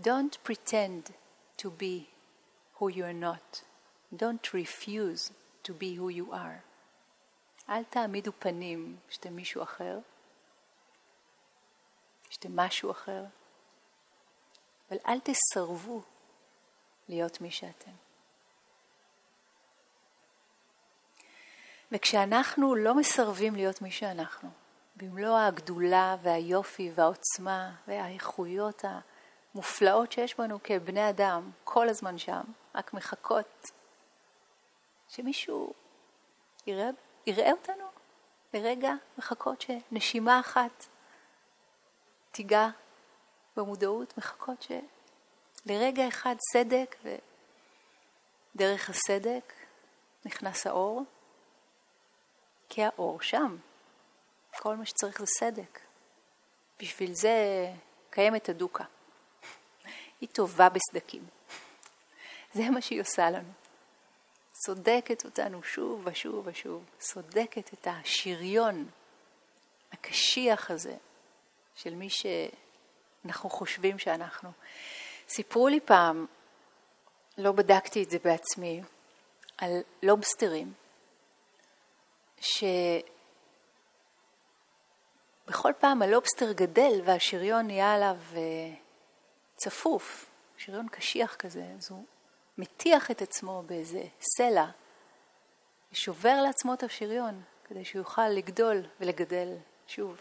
Don't 0.00 0.38
pretend 0.42 1.12
to 1.56 1.70
be 1.70 2.08
who 2.78 2.88
you 2.88 3.04
are 3.04 3.12
not. 3.12 3.62
Don't 4.12 4.52
refuse 4.52 5.30
to 5.62 5.72
be 5.72 5.94
who 5.96 6.10
you 6.10 6.32
are. 6.32 6.60
אל 7.68 7.84
תעמידו 7.84 8.32
פנים 8.38 8.96
שאתם 9.08 9.32
מישהו 9.32 9.62
אחר, 9.62 9.98
שאתם 12.30 12.56
משהו 12.56 12.90
אחר, 12.90 13.24
אבל 14.90 14.98
אל 15.06 15.18
תסרבו 15.20 16.02
להיות 17.08 17.40
מי 17.40 17.50
שאתם. 17.50 17.90
וכשאנחנו 21.92 22.74
לא 22.74 22.94
מסרבים 22.94 23.54
להיות 23.54 23.82
מי 23.82 23.90
שאנחנו, 23.90 24.50
במלוא 24.96 25.38
הגדולה 25.38 26.16
והיופי 26.22 26.90
והעוצמה 26.94 27.74
והאיכויות 27.86 28.84
המופלאות 29.54 30.12
שיש 30.12 30.38
בנו 30.38 30.58
כבני 30.64 31.10
אדם, 31.10 31.50
כל 31.64 31.88
הזמן 31.88 32.18
שם, 32.18 32.42
רק 32.74 32.94
מחכות 32.94 33.70
שמישהו 35.08 35.72
יראה, 36.66 36.90
יראה 37.26 37.52
אותנו 37.52 37.84
לרגע, 38.54 38.92
מחכות 39.18 39.60
שנשימה 39.60 40.40
אחת 40.40 40.86
תיגע 42.30 42.68
במודעות, 43.56 44.18
מחכות 44.18 44.66
שלרגע 45.66 46.08
אחד 46.08 46.36
סדק 46.52 46.96
ודרך 48.54 48.90
הסדק 48.90 49.52
נכנס 50.24 50.66
האור, 50.66 51.02
כי 52.68 52.82
האור 52.84 53.22
שם. 53.22 53.56
כל 54.58 54.76
מה 54.76 54.86
שצריך 54.86 55.18
זה 55.18 55.26
סדק. 55.26 55.80
בשביל 56.80 57.14
זה 57.14 57.36
קיימת 58.10 58.48
הדוקה. 58.48 58.84
היא 60.20 60.28
טובה 60.28 60.68
בסדקים. 60.68 61.26
זה 62.54 62.70
מה 62.70 62.80
שהיא 62.80 63.00
עושה 63.00 63.30
לנו. 63.30 63.52
סודקת 64.66 65.24
אותנו 65.24 65.62
שוב 65.62 66.02
ושוב 66.04 66.46
ושוב, 66.46 66.84
סודקת 67.00 67.72
את 67.72 67.86
השריון 67.90 68.88
הקשיח 69.92 70.70
הזה 70.70 70.96
של 71.76 71.94
מי 71.94 72.10
שאנחנו 73.24 73.50
חושבים 73.50 73.98
שאנחנו. 73.98 74.50
סיפרו 75.28 75.68
לי 75.68 75.80
פעם, 75.80 76.26
לא 77.38 77.52
בדקתי 77.52 78.02
את 78.02 78.10
זה 78.10 78.18
בעצמי, 78.24 78.82
על 79.58 79.80
לובסטרים, 80.02 80.72
שבכל 82.40 82.92
פעם 85.78 86.02
הלובסטר 86.02 86.52
גדל 86.52 87.00
והשריון 87.04 87.66
נהיה 87.66 87.94
עליו 87.94 88.16
אה, 88.36 88.40
צפוף, 89.56 90.30
שריון 90.56 90.88
קשיח 90.88 91.34
כזה, 91.34 91.64
אז 91.78 91.90
הוא 91.90 92.04
מטיח 92.58 93.10
את 93.10 93.22
עצמו 93.22 93.62
באיזה 93.66 94.02
סלע, 94.20 94.66
ושובר 95.92 96.42
לעצמו 96.42 96.74
את 96.74 96.82
השריון, 96.82 97.42
כדי 97.64 97.84
שהוא 97.84 98.00
יוכל 98.00 98.28
לגדול 98.28 98.82
ולגדל 99.00 99.56
שוב 99.86 100.20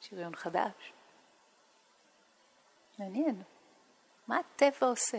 שריון 0.00 0.36
חדש. 0.36 0.93
מעניין, 2.98 3.42
מה 4.28 4.38
הטבע 4.38 4.86
עושה? 4.86 5.18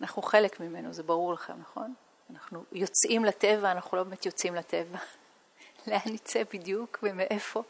אנחנו 0.00 0.22
חלק 0.22 0.60
ממנו, 0.60 0.92
זה 0.92 1.02
ברור 1.02 1.32
לכם, 1.32 1.60
נכון? 1.60 1.94
אנחנו 2.30 2.64
יוצאים 2.72 3.24
לטבע, 3.24 3.72
אנחנו 3.72 3.96
לא 3.96 4.02
באמת 4.02 4.26
יוצאים 4.26 4.54
לטבע. 4.54 4.98
לאן 5.86 6.00
נצא 6.06 6.42
בדיוק 6.52 6.98
ומאיפה? 7.02 7.62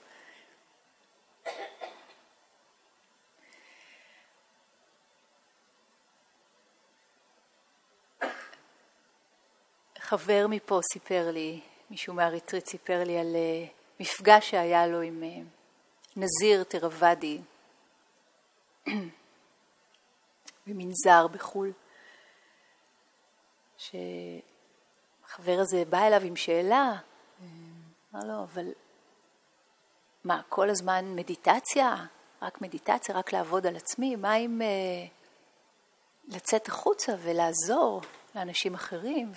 חבר 9.98 10.46
מפה 10.48 10.80
סיפר 10.92 11.30
לי, 11.30 11.60
מישהו 11.90 12.14
מהריטריט 12.14 12.66
סיפר 12.66 13.04
לי 13.04 13.18
על 13.18 13.36
אה, 13.36 13.66
מפגש 14.00 14.50
שהיה 14.50 14.86
לו 14.86 15.00
עם 15.00 15.22
אה, 15.22 15.40
נזיר 16.16 16.64
תרוואדי 16.64 17.40
במנזר 20.66 21.27
בחו"ל, 21.27 21.72
שהחבר 23.77 25.59
הזה 25.61 25.85
בא 25.85 26.07
אליו 26.07 26.22
עם 26.24 26.37
שאלה, 26.37 26.92
אמר 28.14 28.24
לו, 28.24 28.42
אבל 28.42 28.72
מה, 30.24 30.42
כל 30.48 30.70
הזמן 30.70 31.05
מדיטציה? 31.16 32.07
רק 32.42 32.61
מדיטציה, 32.61 33.14
רק 33.14 33.33
לעבוד 33.33 33.66
על 33.66 33.77
עצמי? 33.77 34.16
מה 34.16 34.37
אם 34.37 34.61
uh, 34.61 34.64
לצאת 36.37 36.68
החוצה 36.68 37.12
ולעזור 37.22 38.03
לאנשים 38.35 38.74
אחרים 38.74 39.33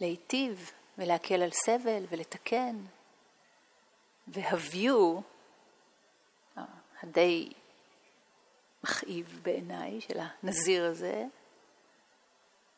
ולהיטיב 0.00 0.70
ולהקל 0.98 1.42
על 1.42 1.50
סבל 1.50 2.04
ולתקן? 2.10 2.76
וה-view 4.28 5.22
הדי 7.02 7.52
מכאיב 8.84 9.40
בעיניי 9.42 10.00
של 10.00 10.18
הנזיר 10.18 10.84
הזה, 10.84 11.24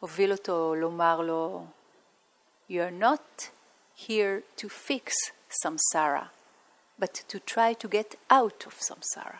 הוביל 0.01 0.33
אותו 0.33 0.75
לומר 0.75 1.21
לו, 1.21 1.65
You're 2.71 3.03
not 3.03 3.51
here 3.97 4.43
to 4.57 4.69
fix 4.69 5.13
samsara, 5.63 6.27
but 7.01 7.15
to 7.29 7.39
try 7.39 7.75
to 7.75 7.89
get 7.89 8.15
out 8.33 8.67
of 8.67 8.81
samsara. 8.81 9.39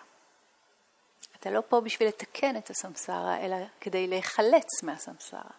אתה 1.43 1.51
לא 1.51 1.63
פה 1.69 1.81
בשביל 1.81 2.09
לתקן 2.09 2.57
את 2.57 2.71
הסמסרה, 2.71 3.41
אלא 3.41 3.57
כדי 3.81 4.07
להיחלץ 4.07 4.83
מהסמסרה. 4.83 5.51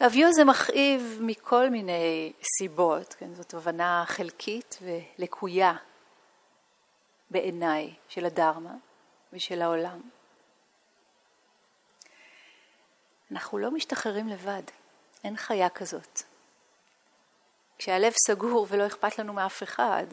הוויו 0.00 0.32
זה 0.32 0.44
מכאיב 0.44 1.18
מכל 1.20 1.70
מיני 1.70 2.32
סיבות, 2.58 3.14
כן? 3.14 3.34
זאת 3.34 3.54
הבנה 3.54 4.04
חלקית 4.06 4.78
ולקויה 4.82 5.72
בעיניי 7.30 7.94
של 8.08 8.24
הדרמה 8.24 8.74
ושל 9.32 9.62
העולם. 9.62 10.00
אנחנו 13.32 13.58
לא 13.58 13.70
משתחררים 13.70 14.28
לבד, 14.28 14.62
אין 15.24 15.36
חיה 15.36 15.68
כזאת. 15.68 16.22
כשהלב 17.78 18.12
סגור 18.26 18.66
ולא 18.70 18.86
אכפת 18.86 19.18
לנו 19.18 19.32
מאף 19.32 19.62
אחד, 19.62 20.06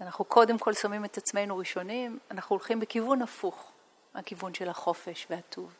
אנחנו 0.00 0.24
קודם 0.24 0.58
כל 0.58 0.74
שמים 0.74 1.04
את 1.04 1.18
עצמנו 1.18 1.56
ראשונים, 1.56 2.18
אנחנו 2.30 2.56
הולכים 2.56 2.80
בכיוון 2.80 3.22
הפוך 3.22 3.72
מהכיוון 4.14 4.54
של 4.54 4.68
החופש 4.68 5.26
והטוב 5.30 5.72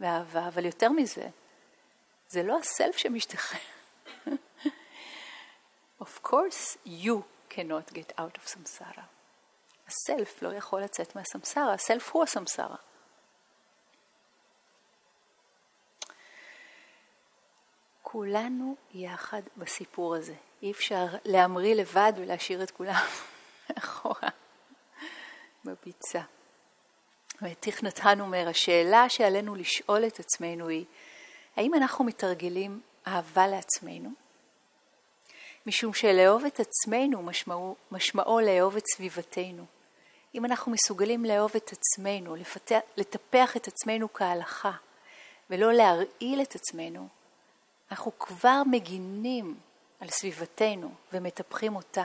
והאהבה, 0.00 0.48
אבל 0.48 0.64
יותר 0.64 0.88
מזה, 0.88 1.28
זה 2.28 2.42
לא 2.42 2.58
הסלף 2.58 2.96
שמשתחרר. 2.96 3.60
of 6.02 6.22
course 6.22 6.76
you 6.86 7.22
cannot 7.50 7.94
get 7.94 8.12
out 8.18 8.38
of 8.38 8.46
samsara. 8.46 9.21
הסלף 9.92 10.42
לא 10.42 10.54
יכול 10.54 10.82
לצאת 10.82 11.16
מהסמסרה, 11.16 11.72
הסלף 11.74 12.10
הוא 12.12 12.22
הסמסרה. 12.22 12.76
כולנו 18.02 18.76
יחד 18.94 19.42
בסיפור 19.56 20.14
הזה. 20.14 20.34
אי 20.62 20.70
אפשר 20.70 21.06
להמריא 21.24 21.74
לבד 21.74 22.12
ולהשאיר 22.16 22.62
את 22.62 22.70
כולם 22.70 23.04
מאחורה 23.70 24.28
בביצה. 25.64 26.20
ותיך 27.42 27.82
נתן 27.82 28.20
אומר, 28.20 28.48
השאלה 28.48 29.08
שעלינו 29.08 29.54
לשאול 29.54 30.06
את 30.06 30.20
עצמנו 30.20 30.68
היא, 30.68 30.84
האם 31.56 31.74
אנחנו 31.74 32.04
מתרגלים 32.04 32.80
אהבה 33.06 33.46
לעצמנו? 33.46 34.10
משום 35.66 35.94
שלאהוב 35.94 36.44
את 36.44 36.60
עצמנו 36.60 37.22
משמעו, 37.22 37.76
משמעו 37.92 38.40
לאהוב 38.40 38.76
את 38.76 38.84
סביבתנו. 38.94 39.64
אם 40.34 40.44
אנחנו 40.44 40.72
מסוגלים 40.72 41.24
לאהוב 41.24 41.52
את 41.56 41.72
עצמנו, 41.72 42.36
לפתח, 42.36 42.78
לטפח 42.96 43.56
את 43.56 43.68
עצמנו 43.68 44.12
כהלכה, 44.12 44.72
ולא 45.50 45.72
להרעיל 45.72 46.42
את 46.42 46.54
עצמנו, 46.54 47.08
אנחנו 47.90 48.12
כבר 48.18 48.62
מגינים 48.70 49.56
על 50.00 50.08
סביבתנו 50.08 50.90
ומטפחים 51.12 51.76
אותה, 51.76 52.04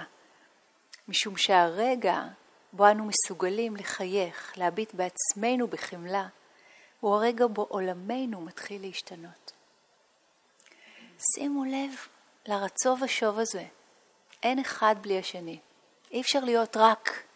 משום 1.07 1.37
שהרגע 1.37 2.23
בו 2.73 2.87
אנו 2.87 3.05
מסוגלים 3.05 3.75
לחייך, 3.75 4.53
להביט 4.57 4.93
בעצמנו 4.93 5.67
בחמלה, 5.67 6.27
הוא 6.99 7.15
הרגע 7.15 7.47
בו 7.47 7.61
עולמנו 7.69 8.41
מתחיל 8.41 8.81
להשתנות. 8.81 9.51
שימו 11.19 11.65
לב 11.65 11.91
לרצו 12.45 12.97
ושוב 13.01 13.39
הזה, 13.39 13.65
אין 14.43 14.59
אחד 14.59 14.95
בלי 15.01 15.19
השני. 15.19 15.59
אי 16.11 16.21
אפשר 16.21 16.39
להיות 16.39 16.77
רק 16.77 17.26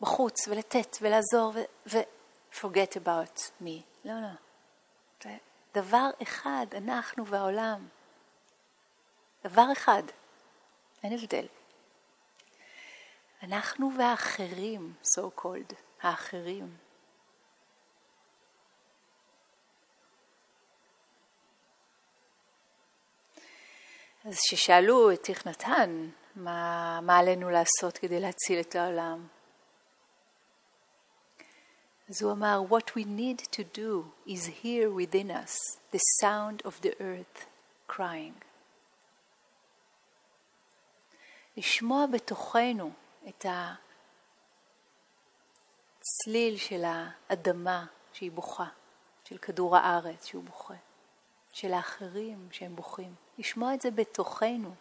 בחוץ 0.00 0.48
ולתת 0.48 0.96
ולעזור 1.00 1.52
ו... 1.54 1.58
ו- 1.92 2.20
forget 2.52 2.96
about 2.96 3.62
me. 3.62 3.82
לא, 4.04 4.12
לא. 4.12 4.28
זה 5.22 5.36
דבר 5.74 6.10
אחד, 6.22 6.66
אנחנו 6.76 7.26
והעולם. 7.26 7.88
דבר 9.44 9.72
אחד. 9.72 10.02
אין 11.02 11.12
הבדל. 11.12 11.46
אנחנו 13.42 13.90
והאחרים, 13.98 14.94
so 15.02 15.40
called, 15.40 15.74
האחרים. 16.02 16.76
אז 24.24 24.38
כששאלו 24.38 25.12
את 25.12 25.22
תכנתן 25.22 26.10
מה, 26.36 27.00
מה 27.02 27.18
עלינו 27.18 27.50
לעשות 27.50 27.98
כדי 27.98 28.20
להציל 28.20 28.60
את 28.60 28.74
העולם, 28.74 29.28
אז 32.10 32.22
הוא 32.22 32.32
אמר, 32.32 32.62
What 32.70 32.90
we 32.96 33.04
need 33.04 33.40
to 33.52 33.62
do 33.76 34.04
is 34.26 34.46
hear 34.62 34.90
within 34.90 35.30
us 35.30 35.78
the 35.92 36.00
sound 36.22 36.66
of 36.66 36.72
the 36.82 36.92
earth 37.00 37.46
crying. 37.88 38.44
לשמוע 41.56 42.06
בתוכנו 42.06 42.92
את 43.28 43.46
הצליל 45.98 46.56
של 46.56 46.84
האדמה 46.84 47.86
שהיא 48.12 48.30
בוכה, 48.30 48.68
של 49.24 49.38
כדור 49.38 49.76
הארץ 49.76 50.24
שהוא 50.26 50.44
בוכה, 50.44 50.74
של 51.52 51.72
האחרים 51.72 52.48
שהם 52.52 52.76
בוכים. 52.76 53.14
לשמוע 53.38 53.74
את 53.74 53.80
זה 53.80 53.90
בתוכנו, 53.90 54.74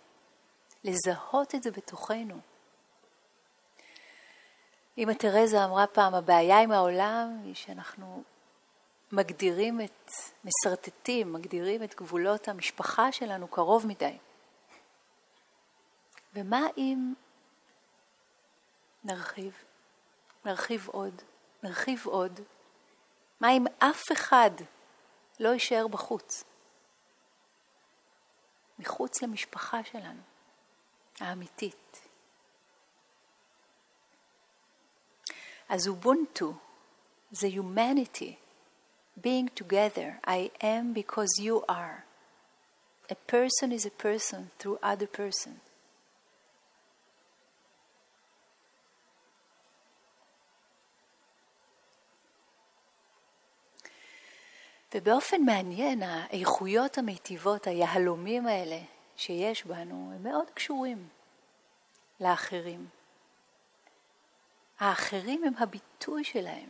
לזהות 0.83 1.55
את 1.55 1.63
זה 1.63 1.71
בתוכנו. 1.71 2.39
אמא 4.99 5.13
תרזה 5.13 5.65
אמרה 5.65 5.87
פעם, 5.87 6.15
הבעיה 6.15 6.59
עם 6.59 6.71
העולם 6.71 7.41
היא 7.43 7.55
שאנחנו 7.55 8.23
מגדירים 9.11 9.81
את, 9.81 10.11
משרטטים, 10.43 11.33
מגדירים 11.33 11.83
את 11.83 11.95
גבולות 11.95 12.47
המשפחה 12.47 13.11
שלנו 13.11 13.47
קרוב 13.47 13.87
מדי. 13.87 14.17
ומה 16.33 16.67
אם 16.77 17.13
נרחיב, 19.03 19.53
נרחיב 20.45 20.87
עוד, 20.89 21.21
נרחיב 21.63 22.05
עוד? 22.05 22.39
מה 23.41 23.51
אם 23.51 23.65
אף 23.79 24.11
אחד 24.11 24.51
לא 25.39 25.49
יישאר 25.49 25.87
בחוץ? 25.87 26.43
מחוץ 28.79 29.21
למשפחה 29.21 29.83
שלנו, 29.83 30.21
האמיתית. 31.19 32.08
אז 35.69 35.87
אובונטו 35.87 36.53
זה 37.31 37.47
humanity, 37.47 38.33
being 39.21 39.49
together, 39.63 40.19
I 40.25 40.49
am 40.61 40.93
because 40.93 41.39
you 41.39 41.63
are. 41.69 42.03
A 43.09 43.15
person 43.31 43.71
is 43.71 43.85
a 43.85 44.03
person 44.03 44.49
through 44.59 44.77
other 44.83 45.07
person. 45.07 45.59
ובאופן 54.93 55.41
מעניין, 55.41 56.03
האיכויות 56.03 56.97
המיטיבות, 56.97 57.67
היהלומים 57.67 58.47
האלה 58.47 58.79
שיש 59.17 59.65
בנו, 59.65 60.11
הם 60.15 60.23
מאוד 60.23 60.49
קשורים 60.49 61.07
לאחרים. 62.19 62.98
האחרים 64.79 65.43
הם 65.43 65.53
הביטוי 65.57 66.23
שלהם. 66.23 66.67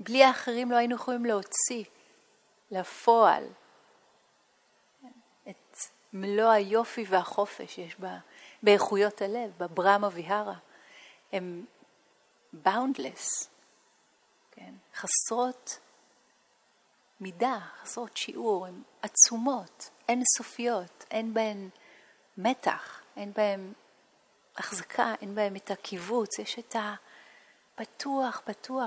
בלי 0.00 0.24
האחרים 0.24 0.70
לא 0.70 0.76
היינו 0.76 0.94
יכולים 0.94 1.24
להוציא 1.24 1.84
לפועל 2.70 3.46
את 5.48 5.76
מלוא 6.12 6.50
היופי 6.50 7.04
והחופש 7.08 7.74
שיש 7.74 7.96
בה, 8.00 8.18
באיכויות 8.62 9.22
הלב, 9.22 9.52
בברמה 9.58 10.08
ויהרה. 10.12 10.56
הם 11.32 11.64
boundless, 12.64 13.48
כן? 14.50 14.74
חסרות 14.94 15.78
מידה, 17.20 17.58
חסרות 17.82 18.16
שיעור, 18.16 18.66
הן 18.66 18.82
עצומות, 19.02 19.90
אין 20.08 20.22
סופיות, 20.36 21.04
אין 21.10 21.34
בהן 21.34 21.68
מתח, 22.38 23.02
אין 23.16 23.32
בהן 23.32 23.72
החזקה, 24.56 25.14
אין 25.20 25.34
בהן 25.34 25.56
את 25.56 25.70
הקיבוץ, 25.70 26.38
יש 26.38 26.58
את 26.58 26.76
הפתוח, 26.78 27.09
פתוח, 27.80 28.42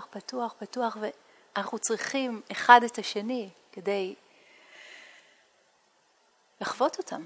פתוח, 0.09 0.53
פתוח, 0.59 0.97
ואנחנו 1.01 1.79
צריכים 1.79 2.41
אחד 2.51 2.83
את 2.83 2.97
השני 2.97 3.49
כדי 3.71 4.15
לחוות 6.61 6.97
אותם, 6.97 7.25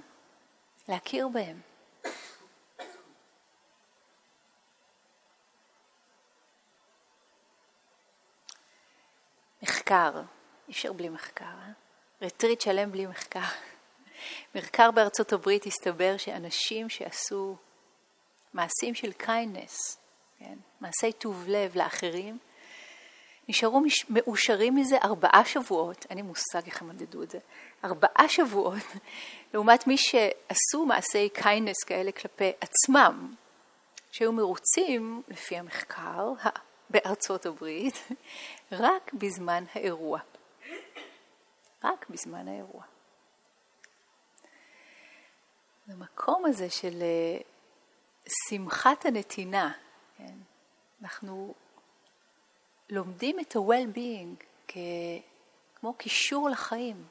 להכיר 0.87 1.27
בהם. 1.27 1.61
מחקר 9.61 10.11
אי 10.67 10.73
אפשר 10.73 10.93
בלי 10.93 11.09
מחקר, 11.09 11.45
אה? 11.45 11.71
רטריט 12.21 12.61
שלם 12.61 12.91
בלי 12.91 13.05
מחקר. 13.05 13.39
מחקר 14.55 14.91
בארצות 14.91 15.33
הברית 15.33 15.65
הסתבר 15.65 16.17
שאנשים 16.17 16.89
שעשו 16.89 17.55
מעשים 18.53 18.95
של 18.95 19.11
kindness, 19.11 19.97
כן? 20.39 20.57
מעשי 20.81 21.11
טוב 21.11 21.43
לב 21.47 21.75
לאחרים, 21.75 22.37
נשארו 23.49 23.79
מש... 23.79 24.05
מאושרים 24.09 24.75
מזה 24.75 24.97
ארבעה 25.03 25.45
שבועות, 25.45 26.05
אין 26.09 26.17
לי 26.17 26.21
מושג 26.21 26.61
איך 26.65 26.81
הם 26.81 26.87
מדדו 26.87 27.23
את 27.23 27.29
זה, 27.29 27.39
ארבעה 27.83 28.29
שבועות, 28.29 28.83
לעומת 29.53 29.87
מי 29.87 29.97
שעשו 29.97 30.85
מעשי 30.85 31.29
kindness 31.29 31.83
כאלה 31.83 32.11
כלפי 32.11 32.51
עצמם, 32.61 33.35
שהיו 34.11 34.31
מרוצים, 34.31 35.21
לפי 35.27 35.57
המחקר, 35.57 36.33
בארצות 36.89 37.45
הברית, 37.45 38.07
רק 38.71 39.13
בזמן 39.13 39.63
האירוע. 39.73 40.19
רק 41.83 42.05
בזמן 42.09 42.47
האירוע. 42.47 42.83
המקום 45.87 46.45
הזה 46.45 46.69
של 46.69 47.01
אה, 47.01 47.39
שמחת 48.49 49.05
הנתינה, 49.05 49.71
כן? 50.17 50.33
אנחנו 51.01 51.53
לומדים 52.89 53.39
את 53.39 53.55
ה-well-being 53.55 54.43
כמו 55.75 55.93
קישור 55.93 56.49
לחיים. 56.49 57.05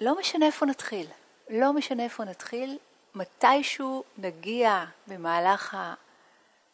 לא 0.00 0.18
משנה 0.18 0.46
איפה 0.46 0.66
נתחיל, 0.66 1.06
לא 1.50 1.72
משנה 1.72 2.04
איפה 2.04 2.24
נתחיל, 2.24 2.78
מתישהו 3.14 4.04
נגיע 4.18 4.84
במהלך 5.06 5.76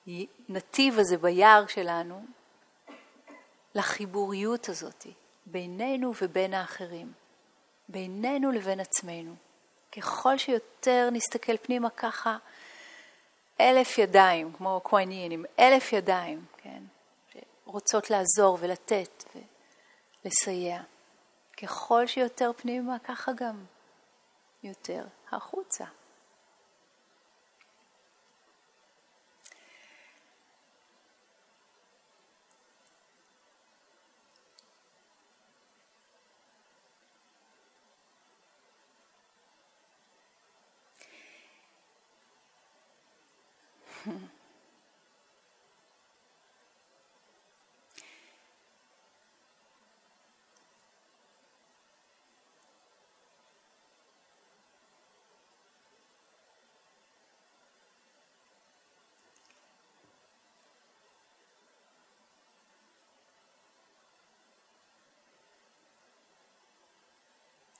הנתיב 0.06 0.98
הזה 0.98 1.16
ביער 1.18 1.66
שלנו 1.66 2.24
לחיבוריות 3.74 4.68
הזאת. 4.68 5.06
בינינו 5.46 6.12
ובין 6.22 6.54
האחרים, 6.54 7.12
בינינו 7.88 8.52
לבין 8.52 8.80
עצמנו. 8.80 9.34
ככל 9.96 10.38
שיותר 10.38 11.08
נסתכל 11.12 11.56
פנימה 11.56 11.90
ככה, 11.90 12.36
אלף 13.60 13.98
ידיים, 13.98 14.52
כמו 14.52 14.80
כהניין, 14.84 15.32
עם 15.32 15.44
אלף 15.58 15.92
ידיים, 15.92 16.44
כן, 16.56 16.82
שרוצות 17.32 18.10
לעזור 18.10 18.58
ולתת 18.60 19.24
ולסייע. 20.24 20.82
ככל 21.62 22.06
שיותר 22.06 22.50
פנימה, 22.56 22.98
ככה 22.98 23.32
גם 23.32 23.64
יותר 24.62 25.04
החוצה. 25.32 25.84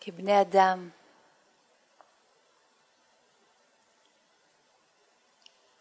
כבני 0.01 0.41
אדם, 0.41 0.89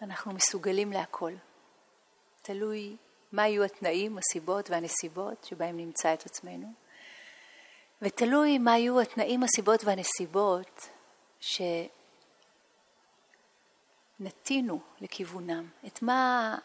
אנחנו 0.06 0.34
מסוגלים 0.34 0.92
להכל. 0.92 1.34
תלוי 2.42 2.96
מה 3.32 3.48
יהיו 3.48 3.64
התנאים, 3.64 4.18
הסיבות 4.18 4.70
והנסיבות 4.70 5.44
שבהם 5.44 5.78
נמצא 5.78 6.14
את 6.14 6.26
עצמנו, 6.26 6.74
ותלוי 8.02 8.58
מה 8.58 8.78
יהיו 8.78 9.02
התנאים, 9.02 9.44
הסיבות 9.44 9.84
והנסיבות 9.84 10.90
שנטינו 14.20 14.80
לכיוונם, 15.02 15.70
את 15.88 16.02
מה 16.02 16.58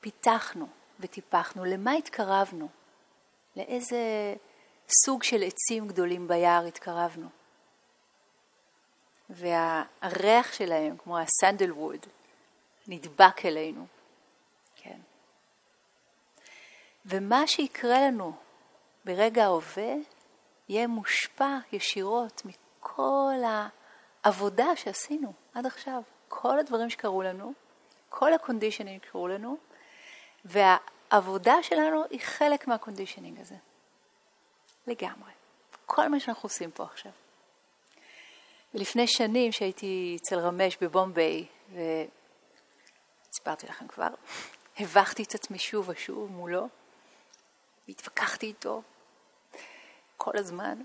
פיתחנו 0.00 0.68
וטיפחנו, 1.00 1.64
למה 1.64 1.92
התקרבנו, 1.92 2.68
לאיזה 3.56 4.34
סוג 5.04 5.22
של 5.22 5.42
עצים 5.42 5.88
גדולים 5.88 6.28
ביער 6.28 6.64
התקרבנו. 6.64 7.37
והריח 9.30 10.52
שלהם, 10.52 10.96
כמו 10.96 11.18
הסנדל 11.18 11.72
ווד, 11.72 12.06
נדבק 12.86 13.46
אלינו. 13.46 13.86
כן. 14.76 14.98
ומה 17.06 17.46
שיקרה 17.46 18.00
לנו 18.00 18.32
ברגע 19.04 19.44
ההווה 19.44 19.94
יהיה 20.68 20.86
מושפע 20.86 21.58
ישירות 21.72 22.42
מכל 22.44 23.34
העבודה 24.24 24.76
שעשינו 24.76 25.32
עד 25.54 25.66
עכשיו. 25.66 26.02
כל 26.28 26.58
הדברים 26.58 26.90
שקרו 26.90 27.22
לנו, 27.22 27.52
כל 28.08 28.34
הקונדישנים 28.34 29.00
שקרו 29.06 29.28
לנו, 29.28 29.56
והעבודה 30.44 31.62
שלנו 31.62 32.04
היא 32.10 32.20
חלק 32.20 32.68
מה 32.68 32.78
conditioning 32.78 33.40
הזה. 33.40 33.54
לגמרי. 34.86 35.32
כל 35.86 36.08
מה 36.08 36.20
שאנחנו 36.20 36.46
עושים 36.46 36.70
פה 36.70 36.84
עכשיו. 36.84 37.12
ולפני 38.74 39.06
שנים 39.06 39.52
שהייתי 39.52 40.16
אצל 40.20 40.38
רמש 40.38 40.76
בבומביי, 40.80 41.46
וסיפרתי 43.30 43.66
לכם 43.66 43.88
כבר, 43.88 44.08
הבכתי 44.78 45.22
את 45.22 45.34
עצמי 45.34 45.58
שוב 45.58 45.88
ושוב 45.88 46.30
מולו, 46.30 46.68
והתווכחתי 47.88 48.46
איתו 48.46 48.82
כל 50.16 50.32
הזמן, 50.34 50.82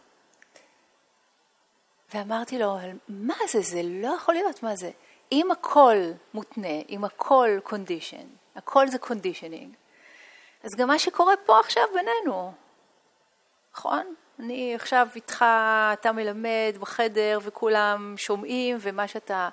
ואמרתי 2.13 2.60
לו, 2.60 2.78
מה 3.08 3.36
זה, 3.48 3.62
זה 3.62 3.82
לא 3.84 4.08
יכול 4.08 4.34
להיות, 4.34 4.63
מה 4.63 4.76
זה? 4.76 4.91
אם 5.32 5.52
הכל 5.52 5.96
מותנה, 6.34 6.82
אם 6.89 7.04
הכל 7.04 7.50
conditioned, 7.63 8.28
הכל 8.56 8.88
זה 8.88 8.98
conditioning, 8.97 9.76
אז 10.63 10.69
גם 10.78 10.88
מה 10.88 11.00
שקורה 11.00 11.34
פה 11.46 11.60
עכשיו 11.60 11.84
בינינו, 11.93 12.54
נכון? 13.74 14.15
אני 14.39 14.76
עכשיו 14.76 15.08
איתך, 15.15 15.46
אתה 15.93 16.12
מלמד 16.12 16.76
בחדר 16.80 17.39
וכולם 17.43 18.13
שומעים 18.17 18.78
ומה 18.80 19.08
שאתה... 19.08 19.50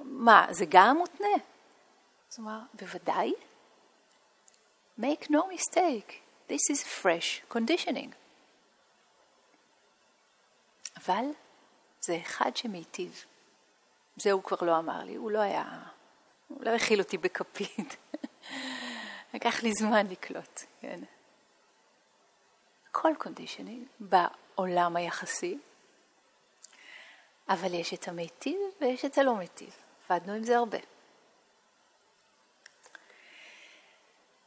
מה, 0.00 0.46
זה 0.50 0.64
גם 0.68 0.96
מותנה? 0.96 1.26
זאת 2.28 2.38
אומרת, 2.38 2.62
בוודאי. 2.74 3.32
make 5.00 5.30
no 5.30 5.42
mistake, 5.50 6.20
this 6.48 6.70
is 6.70 6.82
fresh 7.02 7.54
conditioning. 7.54 8.14
אבל 10.96 11.24
זה 12.00 12.18
אחד 12.22 12.56
שמיטיב. 12.56 13.24
זה 14.16 14.32
הוא 14.32 14.42
כבר 14.42 14.66
לא 14.66 14.78
אמר 14.78 15.04
לי, 15.04 15.14
הוא 15.14 15.30
לא 15.30 15.38
היה, 15.38 15.64
הוא 16.48 16.64
לא 16.64 16.70
האכיל 16.70 17.00
אותי 17.00 17.18
בכפית. 17.18 17.96
לקח 19.34 19.62
לי 19.62 19.72
זמן 19.72 20.06
לקלוט, 20.06 20.60
כן. 20.80 21.00
כל 22.96 23.12
conditioning 23.18 23.86
בעולם 24.00 24.96
היחסי, 24.96 25.58
אבל 27.48 27.74
יש 27.74 27.94
את 27.94 28.08
המיטיב 28.08 28.58
ויש 28.80 29.04
את 29.04 29.18
הלא 29.18 29.34
מיטיב. 29.34 29.76
עבדנו 30.08 30.32
עם 30.32 30.44
זה 30.44 30.56
הרבה. 30.56 30.78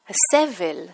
הסבל 0.10 0.86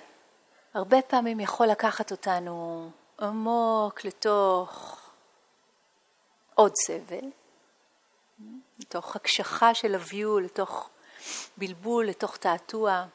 הרבה 0.73 1.01
פעמים 1.01 1.39
יכול 1.39 1.67
לקחת 1.67 2.11
אותנו 2.11 2.89
עמוק 3.19 4.05
לתוך 4.05 4.99
עוד 6.55 6.71
סבל, 6.75 7.29
לתוך 8.79 9.15
הקשחה 9.15 9.73
של 9.73 9.95
הוויו, 9.95 10.39
לתוך 10.39 10.89
בלבול, 11.57 12.05
לתוך 12.05 12.37
תעתוע. 12.37 13.05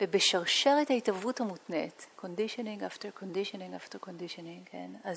ובשרשרת 0.00 0.90
ההתהוות 0.90 1.40
המותנית, 1.40 2.06
conditioning 2.20 2.80
after 2.80 3.22
conditioning 3.22 3.84
after 3.84 4.08
conditioning, 4.08 4.70
כן, 4.70 4.90
אז 5.04 5.16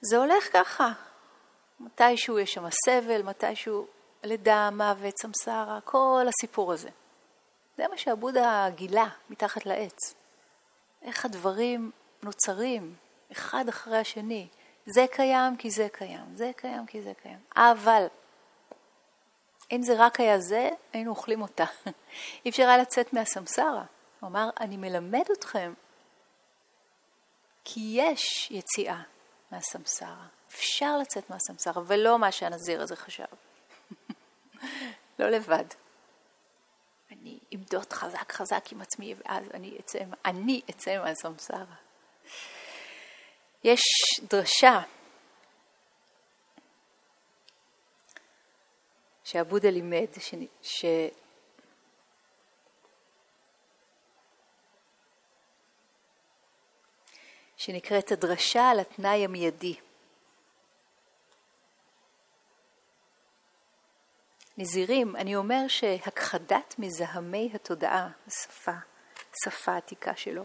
זה 0.00 0.16
הולך 0.16 0.52
ככה. 0.52 0.92
מתישהו 1.80 2.38
יש 2.38 2.54
שם 2.54 2.70
סבל, 2.70 3.22
מתישהו 3.22 3.86
לידה, 4.24 4.70
מוות, 4.72 5.14
סמסרה, 5.18 5.78
כל 5.84 6.26
הסיפור 6.28 6.72
הזה. 6.72 6.88
זה 7.76 7.88
מה 7.90 7.98
שעבודה 7.98 8.66
גילה 8.74 9.08
מתחת 9.30 9.66
לעץ. 9.66 10.14
איך 11.02 11.24
הדברים 11.24 11.90
נוצרים 12.22 12.94
אחד 13.32 13.64
אחרי 13.68 13.98
השני. 13.98 14.48
זה 14.86 15.06
קיים 15.10 15.56
כי 15.56 15.70
זה 15.70 15.88
קיים, 15.92 16.36
זה 16.36 16.50
קיים 16.56 16.86
כי 16.86 17.02
זה 17.02 17.12
קיים. 17.22 17.38
אבל 17.56 18.06
אם 19.72 19.82
זה 19.82 19.94
רק 19.98 20.20
היה 20.20 20.40
זה, 20.40 20.70
היינו 20.92 21.10
אוכלים 21.10 21.42
אותה. 21.42 21.64
אי 22.44 22.50
אפשר 22.50 22.62
היה 22.62 22.78
לצאת 22.78 23.12
מהסמסרה. 23.12 23.84
הוא 24.20 24.28
אמר, 24.28 24.50
אני 24.60 24.76
מלמד 24.76 25.24
אתכם 25.32 25.72
כי 27.64 27.80
יש 27.94 28.50
יציאה 28.50 29.02
מהסמסרה. 29.50 30.26
אפשר 30.48 30.98
לצאת 30.98 31.30
מהסמסרה, 31.30 31.82
ולא 31.86 32.18
מה 32.18 32.32
שהנזיר 32.32 32.82
הזה 32.82 32.96
חשב. 32.96 33.24
לא 35.18 35.28
לבד. 35.28 35.64
אני 37.12 37.38
אמדוד 37.54 37.92
חזק 37.92 38.32
חזק 38.32 38.72
עם 38.72 38.80
עצמי, 38.80 39.14
ואז 39.18 39.44
אני 39.54 39.76
אצא, 39.80 39.98
אני 40.24 40.60
אצא 40.70 40.98
מהסמסרה. 40.98 41.74
יש 43.64 43.80
דרשה 44.22 44.80
שעבודה 49.30 49.70
לימד, 49.70 50.06
ש... 50.18 50.34
ש... 50.62 50.84
שנקראת 57.56 58.12
הדרשה 58.12 58.70
על 58.70 58.80
התנאי 58.80 59.24
המיידי. 59.24 59.76
נזירים, 64.58 65.16
אני 65.16 65.36
אומר 65.36 65.68
שהכחדת 65.68 66.74
מזהמי 66.78 67.50
התודעה, 67.54 68.08
השפה, 68.26 68.76
השפה 69.32 69.72
העתיקה 69.72 70.16
שלו, 70.16 70.44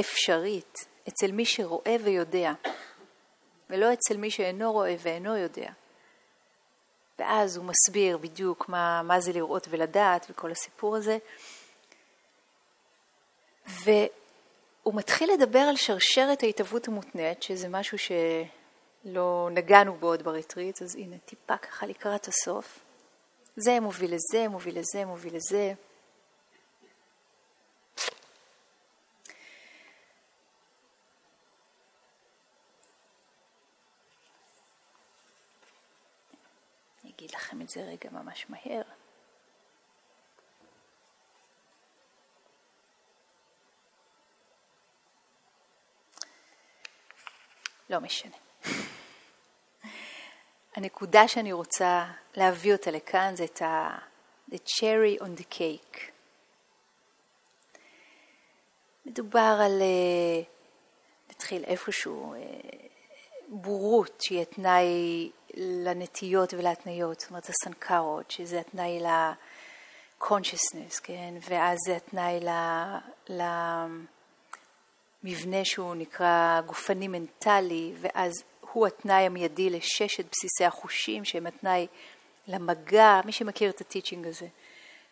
אפשרית 0.00 0.74
אצל 1.08 1.32
מי 1.32 1.44
שרואה 1.44 1.96
ויודע, 2.04 2.52
ולא 3.70 3.92
אצל 3.92 4.16
מי 4.16 4.30
שאינו 4.30 4.72
רואה 4.72 4.94
ואינו 4.98 5.36
יודע. 5.36 5.72
ואז 7.18 7.56
הוא 7.56 7.64
מסביר 7.64 8.18
בדיוק 8.18 8.68
מה, 8.68 9.02
מה 9.02 9.20
זה 9.20 9.32
לראות 9.32 9.66
ולדעת 9.70 10.26
וכל 10.30 10.50
הסיפור 10.50 10.96
הזה. 10.96 11.18
והוא 13.66 14.94
מתחיל 14.94 15.30
לדבר 15.32 15.58
על 15.58 15.76
שרשרת 15.76 16.42
ההתהוות 16.42 16.88
המותנית, 16.88 17.42
שזה 17.42 17.68
משהו 17.68 17.98
שלא 17.98 19.48
נגענו 19.52 19.94
בו 19.94 20.06
עוד 20.06 20.22
בריטריט, 20.22 20.82
אז 20.82 20.96
הנה 20.96 21.18
טיפה 21.18 21.56
ככה 21.56 21.86
לקראת 21.86 22.28
הסוף. 22.28 22.78
זה 23.56 23.80
מוביל 23.80 24.14
לזה, 24.14 24.48
מוביל 24.48 24.78
לזה, 24.78 25.04
מוביל 25.04 25.36
לזה. 25.36 25.74
אגיד 37.24 37.34
לכם 37.34 37.53
את 37.64 37.68
זה 37.68 37.80
רגע 37.80 38.10
ממש 38.12 38.46
מהר. 38.48 38.82
לא 47.90 48.00
משנה. 48.00 48.36
הנקודה 50.76 51.28
שאני 51.28 51.52
רוצה 51.52 52.04
להביא 52.36 52.72
אותה 52.72 52.90
לכאן 52.90 53.36
זה 53.36 53.44
את 53.44 53.62
ה... 53.62 53.98
the 54.50 54.56
cherry 54.56 55.20
on 55.20 55.40
the 55.40 55.54
cake. 55.54 55.98
מדובר 59.06 59.58
על, 59.64 59.82
אה, 59.82 60.42
נתחיל 61.30 61.64
איפשהו, 61.64 62.34
אה, 62.34 62.40
בורות 63.48 64.20
שהיא 64.22 64.44
תנאי 64.44 65.30
לנטיות 65.56 66.54
ולהתניות, 66.54 67.20
זאת 67.20 67.30
אומרת 67.30 67.48
הסנקרות, 67.48 68.30
שזה 68.30 68.60
התנאי 68.60 69.00
ל-consciousness, 69.00 71.00
כן? 71.02 71.34
ואז 71.48 71.78
זה 71.86 71.96
התנאי 71.96 72.40
למבנה 75.22 75.64
שהוא 75.64 75.94
נקרא 75.94 76.60
גופני 76.66 77.08
מנטלי, 77.08 77.94
ואז 78.00 78.32
הוא 78.60 78.86
התנאי 78.86 79.22
המיידי 79.22 79.70
לששת 79.70 80.24
בסיסי 80.32 80.64
החושים, 80.64 81.24
שהם 81.24 81.46
התנאי 81.46 81.86
למגע, 82.48 83.20
מי 83.24 83.32
שמכיר 83.32 83.70
את 83.70 83.80
הטיצ'ינג 83.80 84.26
הזה, 84.26 84.46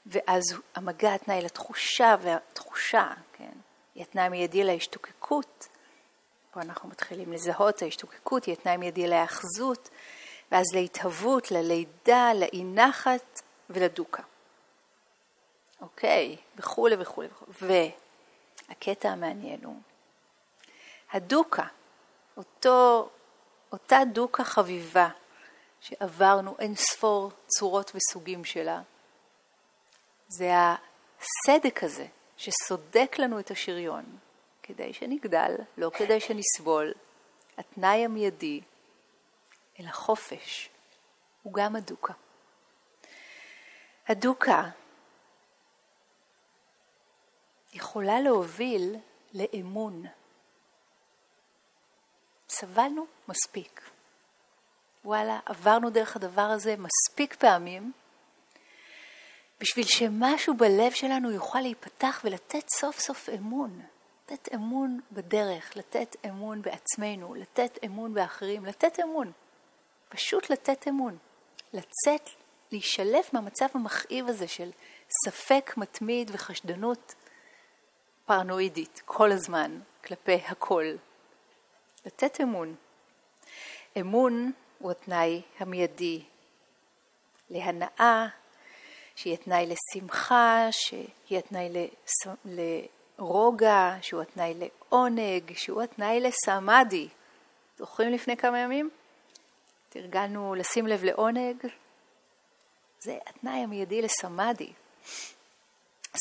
ואז 0.06 0.42
המגע 0.74 1.14
התנאי 1.14 1.42
לתחושה, 1.42 2.16
והתחושה, 2.22 3.10
כן? 3.32 3.52
היא 3.94 4.02
התנאי 4.02 4.24
המיידי 4.24 4.64
להשתוקקות, 4.64 5.68
פה 6.52 6.60
אנחנו 6.60 6.88
מתחילים 6.88 7.32
לזהות, 7.32 7.82
ההשתוקקות 7.82 8.44
היא 8.44 8.52
התנאי 8.52 8.76
מיידי 8.76 9.06
להאחזות, 9.06 9.90
ואז 10.52 10.66
להתהוות, 10.74 11.50
ללידה, 11.50 12.30
לאי 12.34 12.64
נחת 12.64 13.42
ולדוקה. 13.70 14.22
אוקיי, 15.80 16.36
וכולי 16.56 16.96
וכולי 16.98 17.28
וכולי. 17.28 17.90
והקטע 18.68 19.08
המעניין 19.08 19.64
הוא, 19.64 19.76
הדוקה, 21.12 21.66
אותו, 22.36 23.08
אותה 23.72 23.98
דוקה 24.12 24.44
חביבה 24.44 25.08
שעברנו 25.80 26.56
אין 26.58 26.74
ספור 26.74 27.30
צורות 27.46 27.92
וסוגים 27.94 28.44
שלה, 28.44 28.82
זה 30.28 30.52
הסדק 30.54 31.84
הזה 31.84 32.06
שסודק 32.36 33.16
לנו 33.18 33.38
את 33.38 33.50
השריון, 33.50 34.04
כדי 34.62 34.92
שנגדל, 34.92 35.54
לא 35.76 35.90
כדי 35.94 36.20
שנסבול. 36.20 36.92
התנאי 37.58 38.04
המיידי 38.04 38.60
אל 39.80 39.86
החופש 39.86 40.70
הוא 41.42 41.54
גם 41.54 41.76
הדוקה. 41.76 42.12
הדוקה 44.08 44.62
יכולה 47.72 48.20
להוביל 48.20 48.96
לאמון. 49.34 50.06
סבלנו 52.48 53.06
מספיק. 53.28 53.90
וואלה, 55.04 55.40
עברנו 55.46 55.90
דרך 55.90 56.16
הדבר 56.16 56.42
הזה 56.42 56.74
מספיק 56.78 57.34
פעמים, 57.34 57.92
בשביל 59.60 59.84
שמשהו 59.84 60.54
בלב 60.56 60.92
שלנו 60.92 61.30
יוכל 61.30 61.60
להיפתח 61.60 62.20
ולתת 62.24 62.68
סוף 62.70 62.98
סוף 63.00 63.28
אמון. 63.28 63.82
לתת 64.24 64.54
אמון 64.54 65.00
בדרך, 65.12 65.76
לתת 65.76 66.16
אמון 66.26 66.62
בעצמנו, 66.62 67.34
לתת 67.34 67.78
אמון 67.84 68.14
באחרים, 68.14 68.64
לתת 68.64 69.00
אמון. 69.00 69.32
פשוט 70.12 70.50
לתת 70.50 70.88
אמון. 70.88 71.18
לצאת, 71.72 72.30
להישלף 72.72 73.34
מהמצב 73.34 73.66
המכאיב 73.74 74.28
הזה 74.28 74.48
של 74.48 74.70
ספק 75.24 75.74
מתמיד 75.76 76.30
וחשדנות 76.34 77.14
פרנואידית 78.26 79.02
כל 79.04 79.32
הזמן 79.32 79.80
כלפי 80.04 80.34
הכל. 80.34 80.84
לתת 82.06 82.40
אמון. 82.40 82.74
אמון 84.00 84.52
הוא 84.78 84.90
התנאי 84.90 85.42
המיידי 85.58 86.22
להנאה, 87.50 88.26
שיהיה 89.16 89.36
תנאי 89.36 89.66
לשמחה, 89.66 90.66
שיהיה 90.70 91.42
תנאי 91.42 91.68
לס... 91.68 92.34
לרוגע, 93.18 93.96
שהוא 94.02 94.22
התנאי 94.22 94.54
לעונג, 94.54 95.52
שהוא 95.54 95.82
התנאי 95.82 96.20
לסמאדי. 96.20 97.08
זוכרים 97.78 98.12
לפני 98.12 98.36
כמה 98.36 98.58
ימים? 98.58 98.90
תרגלנו 99.92 100.54
לשים 100.54 100.86
לב 100.86 101.04
לעונג. 101.04 101.66
זה 102.98 103.18
התנאי 103.26 103.58
המיידי 103.58 104.02
לסמאדי. 104.02 104.72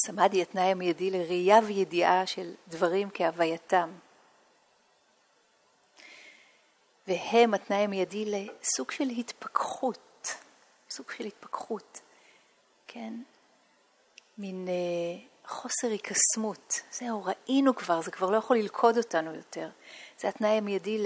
סמאדי 0.06 0.42
התנאי 0.42 0.64
המיידי 0.64 1.12
לראייה 1.12 1.60
וידיעה 1.68 2.28
של 2.28 2.54
דברים 2.68 3.10
כהווייתם. 3.14 3.92
והם 7.08 7.54
התנאי 7.54 7.78
המיידי 7.78 8.26
לסוג 8.26 8.92
של 8.92 9.10
התפכחות, 9.10 10.28
סוג 10.90 11.12
של 11.18 11.24
התפכחות, 11.24 12.02
כן? 12.88 13.14
מין 14.38 14.68
אה, 14.68 15.26
חוסר 15.46 15.88
היקסמות. 15.88 16.82
זהו, 16.92 17.24
ראינו 17.26 17.76
כבר, 17.76 18.02
זה 18.02 18.12
כבר 18.12 18.30
לא 18.30 18.38
יכול 18.38 18.58
ללכוד 18.58 18.98
אותנו 18.98 19.36
יותר. 19.36 19.70
זה 20.20 20.28
התנאי 20.28 20.58
המיידי 20.58 20.98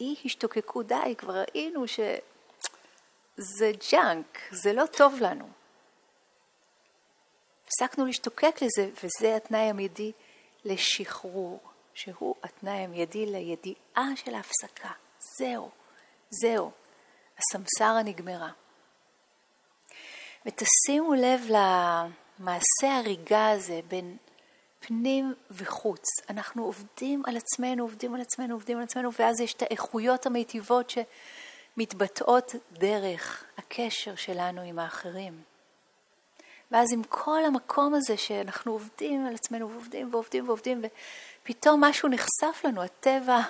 לאי 0.00 0.14
השתוקקות, 0.24 0.86
די, 0.86 1.14
כבר 1.18 1.34
ראינו 1.34 1.88
שזה 1.88 3.70
ג'אנק, 3.92 4.38
זה 4.50 4.72
לא 4.72 4.86
טוב 4.86 5.14
לנו. 5.20 5.48
הפסקנו 7.66 8.06
להשתוקק 8.06 8.56
לזה, 8.62 8.90
וזה 8.94 9.36
התנאי 9.36 9.60
המיידי 9.60 10.12
לשחרור, 10.64 11.60
שהוא 11.94 12.34
התנאי 12.42 12.72
המיידי 12.78 13.26
לידיעה 13.26 14.16
של 14.16 14.34
ההפסקה. 14.34 14.90
זהו, 15.38 15.70
זהו, 16.30 16.70
הסמסרה 17.38 18.02
נגמרה. 18.02 18.50
ותשימו 20.46 21.14
לב 21.14 21.40
למעשה 21.48 22.98
הריגה 22.98 23.50
הזה 23.50 23.80
בין 23.88 24.16
פנים 24.86 25.34
וחוץ. 25.50 26.04
אנחנו 26.30 26.64
עובדים 26.64 27.22
על 27.26 27.36
עצמנו, 27.36 27.82
עובדים 27.82 28.14
על 28.14 28.20
עצמנו, 28.20 28.54
עובדים 28.54 28.78
על 28.78 28.82
עצמנו, 28.82 29.10
ואז 29.18 29.40
יש 29.40 29.54
את 29.54 29.62
האיכויות 29.62 30.26
המיטיבות 30.26 30.92
שמתבטאות 31.76 32.54
דרך 32.72 33.44
הקשר 33.58 34.14
שלנו 34.14 34.60
עם 34.60 34.78
האחרים. 34.78 35.42
ואז 36.70 36.92
עם 36.92 37.02
כל 37.08 37.44
המקום 37.44 37.94
הזה 37.94 38.16
שאנחנו 38.16 38.72
עובדים 38.72 39.26
על 39.26 39.34
עצמנו 39.34 39.70
ועובדים 39.70 40.14
ועובדים 40.14 40.48
ועובדים, 40.48 40.82
ופתאום 41.42 41.84
משהו 41.84 42.08
נחשף 42.08 42.62
לנו, 42.64 42.82
הטבע 42.82 43.40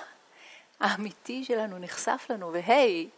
האמיתי 0.79 1.43
שלנו 1.43 1.79
נחשף 1.79 2.25
לנו, 2.29 2.53
והי, 2.53 3.09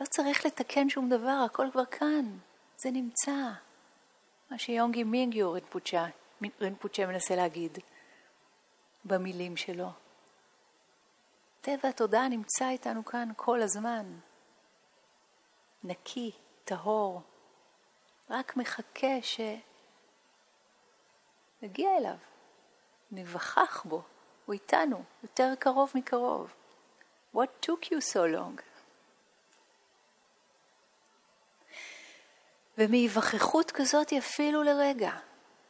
לא 0.00 0.06
צריך 0.06 0.46
לתקן 0.46 0.88
שום 0.88 1.08
דבר, 1.08 1.42
הכל 1.46 1.66
כבר 1.72 1.84
כאן, 1.84 2.38
זה 2.78 2.90
נמצא. 2.90 3.32
מה 4.50 4.58
שיונגי 4.58 5.04
מינגיו 5.04 5.52
רנפוצ'ה, 5.52 6.06
רנפוצ'ה 6.60 7.06
מנסה 7.06 7.36
להגיד 7.36 7.78
במילים 9.04 9.56
שלו. 9.56 9.88
טבע 11.60 11.88
התודעה 11.88 12.28
נמצא 12.28 12.68
איתנו 12.68 13.04
כאן 13.04 13.28
כל 13.36 13.62
הזמן. 13.62 14.18
נקי, 15.84 16.32
טהור, 16.64 17.22
רק 18.30 18.56
מחכה 18.56 19.16
שנגיע 21.62 21.96
אליו, 21.98 22.16
נבחח 23.10 23.82
בו. 23.84 24.02
הוא 24.46 24.52
איתנו, 24.52 25.02
יותר 25.22 25.52
קרוב 25.58 25.92
מקרוב. 25.94 26.54
What 27.34 27.66
took 27.66 27.84
you 27.84 28.14
so 28.14 28.20
long? 28.34 28.62
ומהיווכחות 32.78 33.70
כזאת 33.70 34.12
אפילו 34.12 34.62
לרגע, 34.62 35.10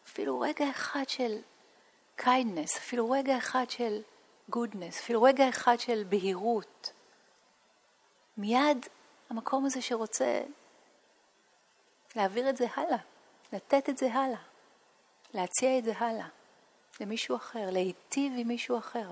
אפילו 0.07 0.40
רגע 0.40 0.70
אחד 0.70 1.09
של 1.09 1.38
kindness, 2.20 2.78
אפילו 2.78 3.11
רגע 3.11 3.38
אחד 3.38 3.64
של 3.70 4.02
goodness, 4.52 5.00
אפילו 5.00 5.22
רגע 5.22 5.48
אחד 5.48 5.80
של 5.80 6.04
בהירות, 6.09 6.92
מיד 8.36 8.86
המקום 9.30 9.66
הזה 9.66 9.82
שרוצה 9.82 10.42
להעביר 12.16 12.50
את 12.50 12.57
זה 12.57 12.66
הלאה, 12.74 12.98
לתת 13.52 13.88
את 13.88 13.98
זה 13.98 14.12
הלאה, 14.12 14.42
להציע 15.34 15.78
את 15.78 15.84
זה 15.84 15.92
הלאה. 15.98 16.28
למישהו 17.00 17.36
אחר, 17.36 17.70
להיטיב 17.70 18.32
עם 18.36 18.48
מישהו 18.48 18.78
אחר. 18.78 19.11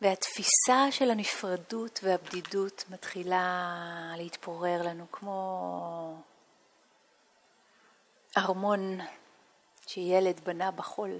והתפיסה 0.00 0.86
של 0.90 1.10
הנפרדות 1.10 2.00
והבדידות 2.02 2.84
מתחילה 2.90 3.72
להתפורר 4.16 4.82
לנו 4.82 5.06
כמו 5.12 6.22
ארמון 8.36 8.98
שילד 9.86 10.40
בנה 10.40 10.70
בחול. 10.70 11.18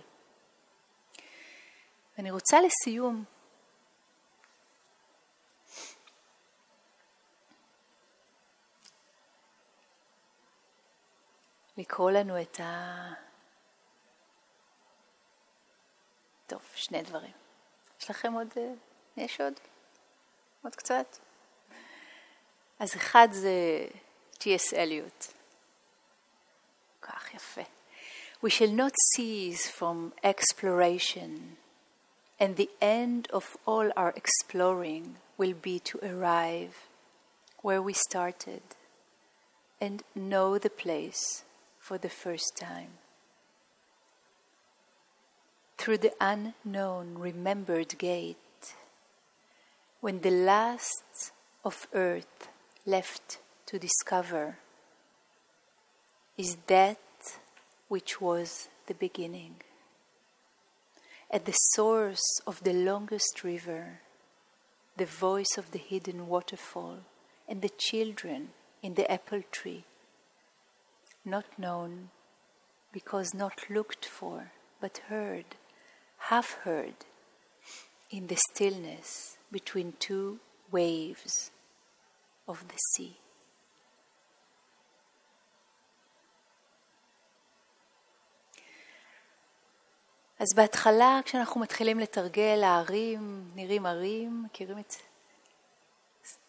ואני 2.18 2.30
רוצה 2.30 2.56
לסיום 2.60 3.24
לקרוא 11.76 12.10
לנו 12.10 12.42
את 12.42 12.60
ה... 12.60 12.94
טוב, 16.46 16.62
שני 16.74 17.02
דברים. 17.02 17.32
יש 18.00 18.10
לכם 18.10 18.32
עוד... 18.32 18.48
אה, 18.56 18.72
יש 19.16 19.40
עוד? 19.40 19.52
עוד 20.62 20.74
קצת? 20.76 21.16
אז 22.78 22.96
אחד 22.96 23.28
זה 23.30 23.86
T.S. 24.34 24.76
אליוט. 24.76 25.35
We 28.40 28.50
shall 28.50 28.70
not 28.70 28.92
cease 29.14 29.68
from 29.68 30.12
exploration, 30.22 31.56
and 32.38 32.56
the 32.56 32.70
end 32.80 33.28
of 33.32 33.56
all 33.66 33.90
our 33.96 34.12
exploring 34.14 35.16
will 35.38 35.54
be 35.54 35.78
to 35.80 35.98
arrive 36.02 36.76
where 37.62 37.82
we 37.82 37.92
started 37.92 38.62
and 39.80 40.02
know 40.14 40.58
the 40.58 40.70
place 40.70 41.44
for 41.78 41.98
the 41.98 42.08
first 42.08 42.56
time. 42.56 42.98
Through 45.78 45.98
the 45.98 46.12
unknown 46.20 47.18
remembered 47.18 47.98
gate, 47.98 48.36
when 50.00 50.20
the 50.20 50.30
last 50.30 51.32
of 51.64 51.86
earth 51.92 52.48
left 52.84 53.38
to 53.66 53.78
discover 53.78 54.58
is 56.36 56.56
that 56.66 56.98
which 57.88 58.20
was 58.20 58.68
the 58.86 58.94
beginning. 58.94 59.56
At 61.30 61.44
the 61.44 61.56
source 61.74 62.40
of 62.46 62.62
the 62.62 62.72
longest 62.72 63.42
river, 63.42 64.00
the 64.96 65.06
voice 65.06 65.58
of 65.58 65.72
the 65.72 65.78
hidden 65.78 66.28
waterfall, 66.28 66.98
and 67.48 67.62
the 67.62 67.70
children 67.76 68.48
in 68.82 68.94
the 68.94 69.10
apple 69.10 69.42
tree 69.50 69.84
not 71.26 71.58
known, 71.58 72.10
because 72.92 73.34
not 73.34 73.68
looked 73.68 74.06
for, 74.06 74.52
but 74.80 75.02
heard, 75.08 75.44
half 76.30 76.52
heard, 76.62 76.94
in 78.10 78.28
the 78.28 78.38
stillness 78.52 79.36
between 79.50 79.94
two 79.98 80.38
waves 80.70 81.50
of 82.46 82.68
the 82.68 82.78
sea. 82.94 83.16
אז 90.38 90.46
בהתחלה, 90.56 91.20
כשאנחנו 91.24 91.60
מתחילים 91.60 91.98
לתרגל, 91.98 92.64
הערים 92.64 93.48
נראים 93.54 93.86
ערים, 93.86 94.42
מכירים 94.44 94.78
את 94.78 94.92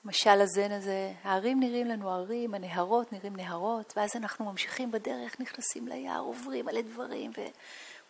משל 0.05 0.41
הזן 0.41 0.71
הזה? 0.71 1.13
הערים 1.23 1.59
נראים 1.59 1.87
לנו 1.87 2.11
ערים, 2.11 2.53
הנהרות 2.53 3.13
נראים 3.13 3.35
נהרות, 3.35 3.93
ואז 3.97 4.09
אנחנו 4.15 4.45
ממשיכים 4.45 4.91
בדרך, 4.91 5.39
נכנסים 5.39 5.87
ליער, 5.87 6.19
עוברים 6.19 6.65
מלא 6.65 6.81
דברים, 6.81 7.31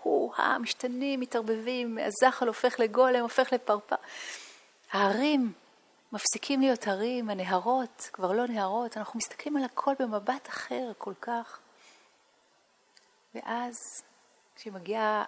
והוא-הא, 0.02 0.58
משתנים, 0.58 1.20
מתערבבים, 1.20 1.98
הזחל 1.98 2.48
הופך 2.48 2.80
לגולם, 2.80 3.22
הופך 3.22 3.54
לפרפר. 3.54 3.96
הערים 4.92 5.54
מפסיקים 6.12 6.62
להיות 6.62 6.88
הרים, 6.88 7.30
הנהרות 7.30 8.10
כבר 8.14 8.32
לא 8.32 8.48
נהרות, 8.48 8.98
אנחנו 8.98 9.18
מסתכלים 9.18 9.58
על 9.58 9.64
הכל 9.64 9.94
במבט 10.00 10.50
אחר 10.50 10.92
כל 10.98 11.14
כך. 11.22 11.60
ואז, 13.36 13.76
כשמגיעה 14.56 15.24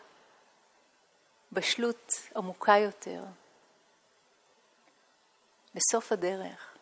בשלות 1.51 2.11
עמוקה 2.35 2.73
יותר. 2.77 3.23
בסוף 5.75 6.11
הדרך, 6.11 6.77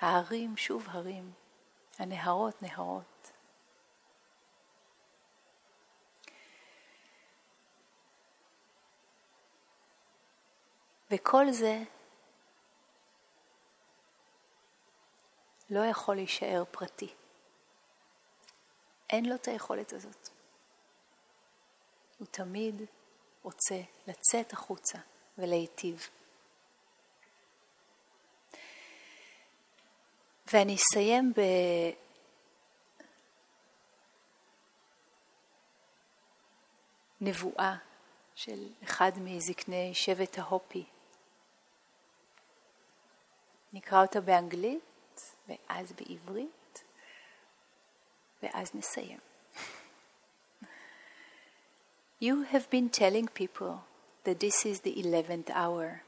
ההרים 0.00 0.56
שוב 0.56 0.86
הרים, 0.88 1.32
הנהרות 1.98 2.62
נהרות. 2.62 3.32
וכל 11.10 11.50
זה 11.50 11.82
לא 15.70 15.80
יכול 15.84 16.14
להישאר 16.14 16.64
פרטי. 16.70 17.14
אין 19.10 19.28
לו 19.28 19.34
את 19.34 19.48
היכולת 19.48 19.92
הזאת. 19.92 20.28
הוא 22.18 22.26
תמיד 22.30 22.82
רוצה 23.42 23.80
לצאת 24.06 24.52
החוצה 24.52 24.98
ולהיטיב. 25.38 26.08
ואני 30.52 30.76
אסיים 30.76 31.32
ב... 31.36 31.40
נבואה 37.20 37.76
של 38.34 38.68
אחד 38.84 39.12
מזקני 39.20 39.94
שבט 39.94 40.38
ההופי. 40.38 40.84
נקרא 43.72 44.02
אותה 44.02 44.20
באנגלית 44.20 45.34
ואז 45.48 45.92
בעברית 45.92 46.84
ואז 48.42 48.74
נסיים. 48.74 49.18
You 52.22 52.42
have 52.42 52.70
been 52.70 52.88
telling 52.88 53.26
people 53.26 53.82
that 54.22 54.38
this 54.38 54.64
is 54.64 54.82
the 54.82 54.96
eleventh 54.96 55.50
hour. 55.52 56.02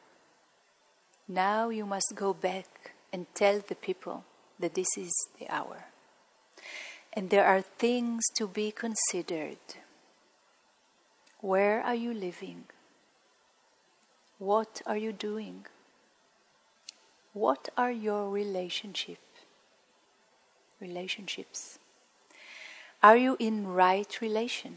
Now 1.27 1.71
you 1.71 1.85
must 1.85 2.13
go 2.15 2.33
back 2.33 2.93
and 3.13 3.27
tell 3.35 3.59
the 3.59 3.75
people 3.75 4.23
that 4.61 4.75
this 4.75 4.87
is 4.97 5.13
the 5.41 5.49
hour. 5.53 5.87
And 7.15 7.31
there 7.31 7.45
are 7.45 7.61
things 7.61 8.23
to 8.37 8.47
be 8.47 8.71
considered. 8.71 9.59
Where 11.41 11.83
are 11.83 11.97
you 11.97 12.15
living? 12.15 12.67
What 14.39 14.83
are 14.87 14.97
you 14.97 15.11
doing? 15.11 15.67
What 17.33 17.71
are 17.77 17.91
your 17.91 18.31
relationship? 18.31 19.19
Relationships. 20.81 21.81
Are 23.03 23.17
you 23.17 23.37
in 23.41 23.67
right 23.67 24.21
relation? 24.21 24.77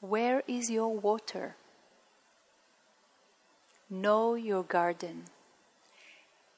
Where 0.00 0.42
is 0.48 0.70
your 0.70 0.96
water? 0.96 1.56
Know 3.90 4.34
your 4.34 4.62
garden. 4.62 5.24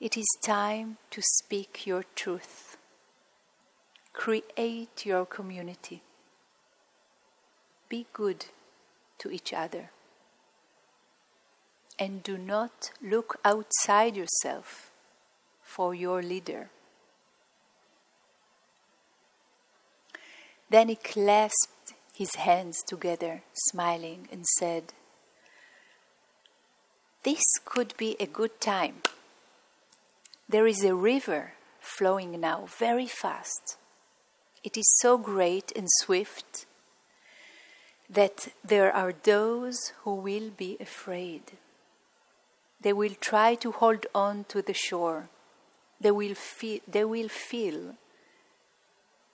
It 0.01 0.16
is 0.16 0.26
time 0.45 0.99
to 1.11 1.20
speak 1.22 1.86
your 1.86 2.05
truth. 2.14 2.76
Create 4.12 5.05
your 5.05 5.26
community. 5.26 6.03
Be 7.88 8.07
good 8.12 8.47
to 9.18 9.30
each 9.30 9.53
other. 9.53 9.90
And 11.99 12.22
do 12.22 12.38
not 12.38 12.93
look 13.03 13.40
outside 13.45 14.16
yourself 14.16 14.93
for 15.62 15.95
your 15.95 16.22
leader. 16.22 16.70
Then 20.70 20.88
he 20.88 20.97
clasped 20.97 21.95
his 22.22 22.36
hands 22.36 22.76
together, 22.86 23.42
smiling, 23.52 24.28
and 24.30 24.46
said, 24.58 24.84
This 27.24 27.42
could 27.64 27.96
be 27.96 28.16
a 28.20 28.26
good 28.38 28.60
time. 28.60 28.98
There 30.48 30.68
is 30.68 30.84
a 30.84 30.94
river 30.94 31.54
flowing 31.80 32.40
now 32.40 32.66
very 32.78 33.08
fast. 33.08 33.76
It 34.62 34.76
is 34.76 34.88
so 35.00 35.18
great 35.18 35.72
and 35.74 35.88
swift 36.02 36.66
that 38.08 38.38
there 38.72 38.92
are 38.94 39.14
those 39.24 39.78
who 40.02 40.14
will 40.14 40.50
be 40.50 40.76
afraid. 40.78 41.42
They 42.80 42.92
will 42.92 43.16
try 43.20 43.56
to 43.56 43.72
hold 43.72 44.06
on 44.14 44.44
to 44.52 44.62
the 44.62 44.78
shore. 44.88 45.28
They 46.00 46.12
will 46.12 46.36
feel, 46.36 46.80
they 46.86 47.04
will 47.04 47.32
feel 47.50 47.96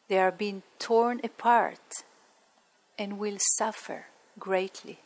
they 0.08 0.18
are 0.18 0.32
being 0.32 0.62
torn 0.78 1.20
apart 1.22 2.04
and 2.98 3.18
will 3.18 3.38
suffer 3.56 4.06
greatly. 4.38 4.98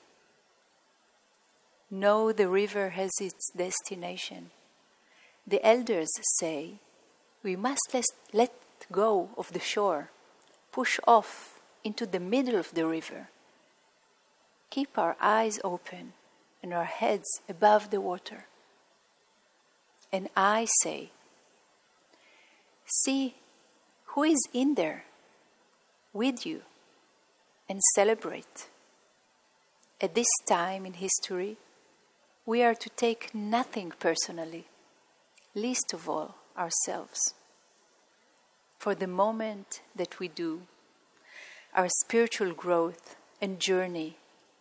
Know 1.91 2.33
the 2.33 2.49
river 2.49 2.91
has 2.91 3.11
its 3.21 3.51
destination. 3.55 4.51
The 5.47 5.65
elders 5.65 6.11
say, 6.39 6.81
We 7.43 7.55
must 7.55 7.83
let, 7.93 8.07
let 8.33 8.53
go 8.91 9.29
of 9.37 9.53
the 9.53 9.61
shore, 9.61 10.11
push 10.73 10.99
off 11.07 11.61
into 11.85 12.07
the 12.07 12.21
middle 12.21 12.57
of 12.57 12.73
the 12.73 12.87
river. 12.87 13.29
Keep 14.71 14.97
our 14.97 15.17
eyes 15.21 15.61
open 15.63 16.15
and 16.63 16.73
our 16.73 16.85
heads 16.85 17.29
above 17.49 17.91
the 17.91 18.01
water. 18.01 18.47
And 20.11 20.29
I 20.35 20.67
say, 20.83 21.11
See 23.05 23.35
who 24.07 24.23
is 24.23 24.41
in 24.55 24.75
there 24.75 25.05
with 26.15 26.47
you 26.47 26.63
and 27.73 27.81
celebrate. 27.95 28.69
At 29.99 30.15
this 30.15 30.33
time 30.47 30.85
in 30.85 30.93
history, 30.93 31.57
we 32.45 32.63
are 32.63 32.75
to 32.75 32.91
take 32.91 33.35
nothing 33.35 33.95
personally, 33.99 34.67
least 35.55 35.95
of 35.95 36.07
all 36.07 36.35
ourselves. 36.55 37.21
For 38.77 38.95
the 38.95 39.07
moment 39.07 39.81
that 39.97 40.19
we 40.21 40.29
do, 40.29 40.53
our 41.75 41.89
spiritual 42.05 42.53
growth 42.53 43.17
and 43.41 43.59
journey 43.59 44.19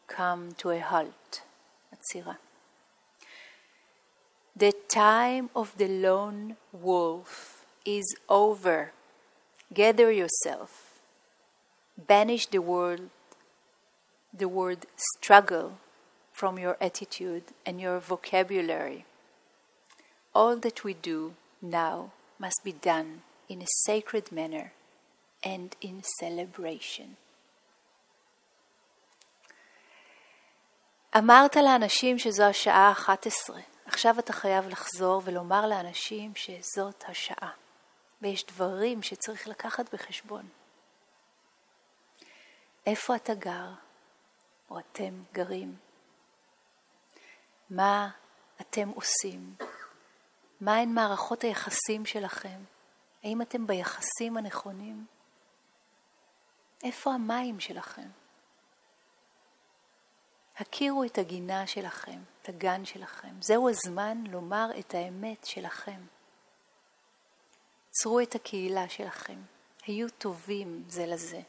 come 0.08 0.54
to 0.60 0.70
a 0.70 0.80
halt. 0.80 1.42
Atzira. 1.94 2.38
The 4.56 4.74
time 4.88 5.50
of 5.54 5.78
the 5.78 5.90
lone 5.90 6.56
wolf 6.72 7.66
is 7.84 8.16
over. 8.30 8.94
Gather 9.74 10.10
yourself 10.14 10.91
banish 12.08 12.48
the 12.48 12.62
word, 12.62 13.10
the 14.34 14.48
word 14.48 14.86
struggle 14.96 15.74
from 16.32 16.58
your 16.58 16.78
attitude 16.82 17.44
and 17.66 17.80
your 17.80 18.00
vocabulary. 18.00 19.06
All 20.34 20.56
that 20.58 20.84
we 20.84 20.94
do 20.94 21.34
now 21.62 22.12
must 22.40 22.62
be 22.64 22.72
done 22.72 23.22
in 23.50 23.62
a 23.62 23.74
sacred 23.86 24.32
manner 24.32 24.72
and 25.44 25.76
in 25.82 26.02
celebration. 26.20 27.18
אמרת 31.18 31.56
לאנשים 31.56 32.20
שזו 32.20 32.44
השעה 32.44 32.90
ה-11. 32.90 33.54
עכשיו 33.86 34.20
אתה 34.20 34.34
חייב 34.34 34.68
לחזור 34.68 35.22
ולומר 35.26 35.68
לאנשים 35.68 36.36
שזאת 36.36 37.04
השעה. 37.08 37.52
ויש 38.22 38.46
דברים 38.46 39.02
שצריך 39.04 39.48
לקחת 39.48 39.94
בחשבון. 39.94 40.46
איפה 42.86 43.16
אתה 43.16 43.34
גר, 43.34 43.74
או 44.70 44.80
אתם 44.80 45.22
גרים? 45.34 45.76
מה 47.70 48.10
אתם 48.62 48.90
עושים? 48.90 49.56
מהן 50.62 50.90
מערכות 50.90 51.44
היחסים 51.44 52.06
שלכם? 52.06 52.60
האם 53.24 53.42
אתם 53.42 53.68
ביחסים 53.68 54.38
הנכונים? 54.38 55.06
איפה 56.84 57.14
המים 57.14 57.60
שלכם? 57.60 58.08
הכירו 60.58 61.04
את 61.04 61.18
הגינה 61.18 61.68
שלכם, 61.68 62.20
את 62.42 62.50
הגן 62.50 62.86
שלכם. 62.86 63.42
זהו 63.42 63.70
הזמן 63.70 64.24
לומר 64.30 64.70
את 64.80 64.94
האמת 64.94 65.46
שלכם. 65.46 66.02
צרו 67.90 68.20
את 68.20 68.36
הקהילה 68.36 68.90
שלכם, 68.90 69.40
היו 69.86 70.10
טובים 70.10 70.84
זה 70.88 71.06
לזה, 71.06 71.42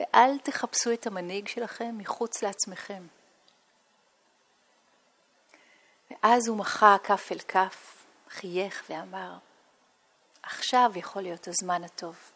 ואל 0.00 0.38
תחפשו 0.38 0.92
את 0.92 1.06
המנהיג 1.06 1.48
שלכם 1.48 1.94
מחוץ 1.98 2.42
לעצמכם. 2.42 3.06
ואז 6.10 6.48
הוא 6.48 6.58
מחה 6.58 6.96
כף 7.04 7.28
אל 7.32 7.38
כף, 7.38 8.04
חייך 8.28 8.84
ואמר, 8.90 9.38
עכשיו 10.42 10.90
יכול 10.96 11.22
להיות 11.22 11.48
הזמן 11.48 11.84
הטוב. 11.84 12.32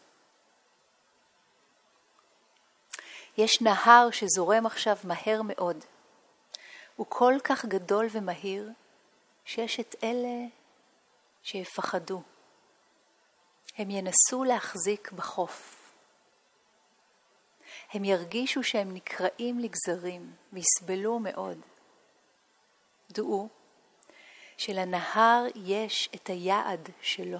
יש 3.37 3.61
נהר 3.61 4.07
שזורם 4.11 4.65
עכשיו 4.65 4.97
מהר 5.03 5.41
מאוד. 5.41 5.85
הוא 6.95 7.05
כל 7.09 7.33
כך 7.43 7.65
גדול 7.65 8.07
ומהיר, 8.11 8.69
שיש 9.45 9.79
את 9.79 9.95
אלה 10.03 10.47
שיפחדו. 11.43 12.21
הם 13.77 13.89
ינסו 13.91 14.43
להחזיק 14.43 15.11
בחוף. 15.11 15.84
הם 17.95 18.03
ירגישו 18.03 18.63
שהם 18.63 18.93
נקרעים 18.93 19.59
לגזרים 19.59 20.33
ויסבלו 20.53 21.19
מאוד. 21.19 21.57
דעו 23.11 23.49
שלנהר 24.57 25.45
יש 25.55 26.09
את 26.15 26.27
היעד 26.27 26.89
שלו. 27.01 27.39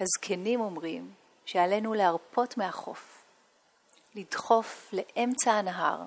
הזקנים 0.00 0.60
אומרים 0.60 1.14
שעלינו 1.44 1.94
להרפות 1.94 2.56
מהחוף, 2.56 3.24
לדחוף 4.14 4.92
לאמצע 4.92 5.52
הנהר, 5.52 6.02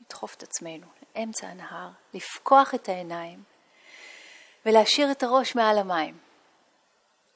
לדחוף 0.00 0.34
את 0.34 0.42
עצמנו 0.42 0.86
לאמצע 1.16 1.46
הנהר, 1.46 1.90
לפקוח 2.14 2.74
את 2.74 2.88
העיניים 2.88 3.42
ולהשאיר 4.66 5.10
את 5.10 5.22
הראש 5.22 5.54
מעל 5.54 5.78
המים. 5.78 6.18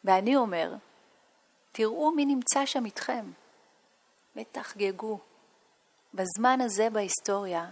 ואני 0.04 0.36
אומר, 0.36 0.72
תראו 1.76 2.10
מי 2.10 2.24
נמצא 2.24 2.66
שם 2.66 2.84
איתכם, 2.84 3.32
ותחגגו. 4.36 5.18
בזמן 6.14 6.60
הזה 6.60 6.90
בהיסטוריה, 6.90 7.70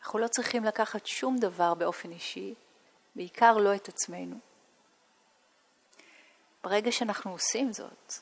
אנחנו 0.00 0.18
לא 0.18 0.28
צריכים 0.28 0.64
לקחת 0.64 1.06
שום 1.06 1.38
דבר 1.38 1.74
באופן 1.74 2.10
אישי, 2.10 2.54
בעיקר 3.16 3.56
לא 3.56 3.74
את 3.74 3.88
עצמנו. 3.88 4.36
ברגע 6.64 6.92
שאנחנו 6.92 7.30
עושים 7.30 7.72
זאת, 7.72 8.12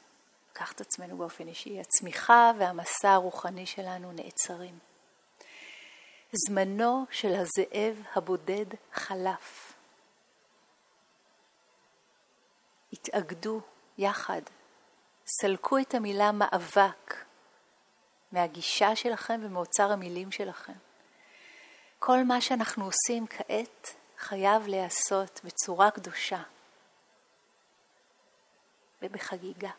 לקחת 0.50 0.74
את 0.76 0.80
עצמנו 0.80 1.16
באופן 1.16 1.48
אישי, 1.48 1.80
הצמיחה 1.80 2.52
והמסע 2.58 3.10
הרוחני 3.10 3.66
שלנו 3.66 4.12
נעצרים. 4.12 4.78
זמנו 6.32 7.04
של 7.10 7.32
הזאב 7.34 8.06
הבודד 8.14 8.66
חלף. 8.92 9.72
התאגדו 12.92 13.60
יחד, 13.98 14.42
סלקו 15.40 15.78
את 15.78 15.94
המילה 15.94 16.32
מאבק 16.32 17.24
מהגישה 18.32 18.96
שלכם 18.96 19.40
ומאוצר 19.42 19.92
המילים 19.92 20.32
שלכם. 20.32 20.72
כל 21.98 22.24
מה 22.24 22.40
שאנחנו 22.40 22.84
עושים 22.84 23.26
כעת 23.26 23.94
חייב 24.18 24.66
להיעשות 24.66 25.40
בצורה 25.44 25.90
קדושה 25.90 26.42
ובחגיגה. 29.02 29.70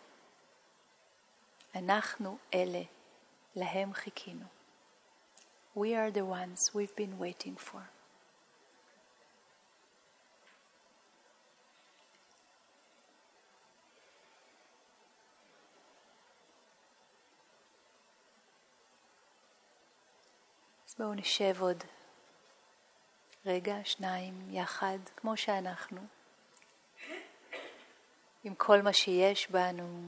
אנחנו 1.75 2.37
אלה, 2.53 2.81
להם 3.55 3.93
חיכינו. 3.93 4.45
We 5.77 5.95
are 5.95 6.11
the 6.11 6.25
ones 6.25 6.59
we've 6.75 6.95
been 6.95 7.19
waiting 7.19 7.55
for. 7.57 7.92
בואו 20.97 21.13
נשב 21.13 21.61
עוד 21.61 21.83
רגע, 23.45 23.75
שניים, 23.83 24.41
יחד, 24.49 24.97
כמו 25.15 25.37
שאנחנו, 25.37 26.01
עם 28.43 28.55
כל 28.55 28.81
מה 28.81 28.93
שיש 28.93 29.51
בנו, 29.51 30.07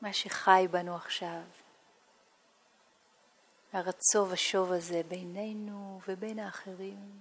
מה 0.00 0.12
שחי 0.12 0.66
בנו 0.70 0.96
עכשיו, 0.96 1.42
הרצו 3.72 4.26
ושוב 4.30 4.72
הזה 4.72 5.02
בינינו 5.08 6.00
ובין 6.08 6.38
האחרים, 6.38 7.20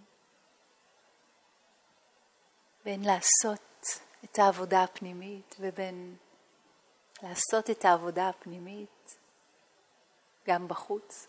בין 2.86 3.02
לעשות 3.04 3.86
את 4.24 4.40
העבודה 4.40 4.84
הפנימית 4.84 5.56
ובין 5.60 6.16
לעשות 7.24 7.70
את 7.70 7.86
העבודה 7.86 8.30
הפנימית 8.30 9.18
גם 10.48 10.68
בחוץ. 10.68 11.28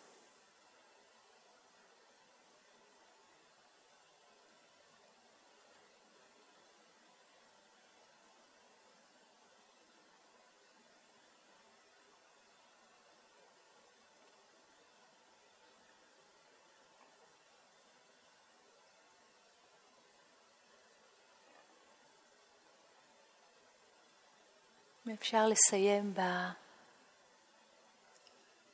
אפשר 25.20 25.46
לסיים 25.46 26.14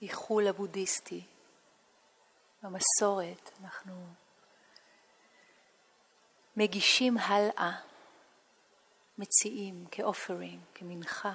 באיחול 0.02 0.48
הבודהיסטי, 0.48 1.24
במסורת, 2.62 3.50
אנחנו 3.62 4.06
מגישים 6.56 7.18
הלאה, 7.18 7.80
מציעים 9.18 9.86
כאופרינג, 9.90 10.60
כמנחה, 10.74 11.34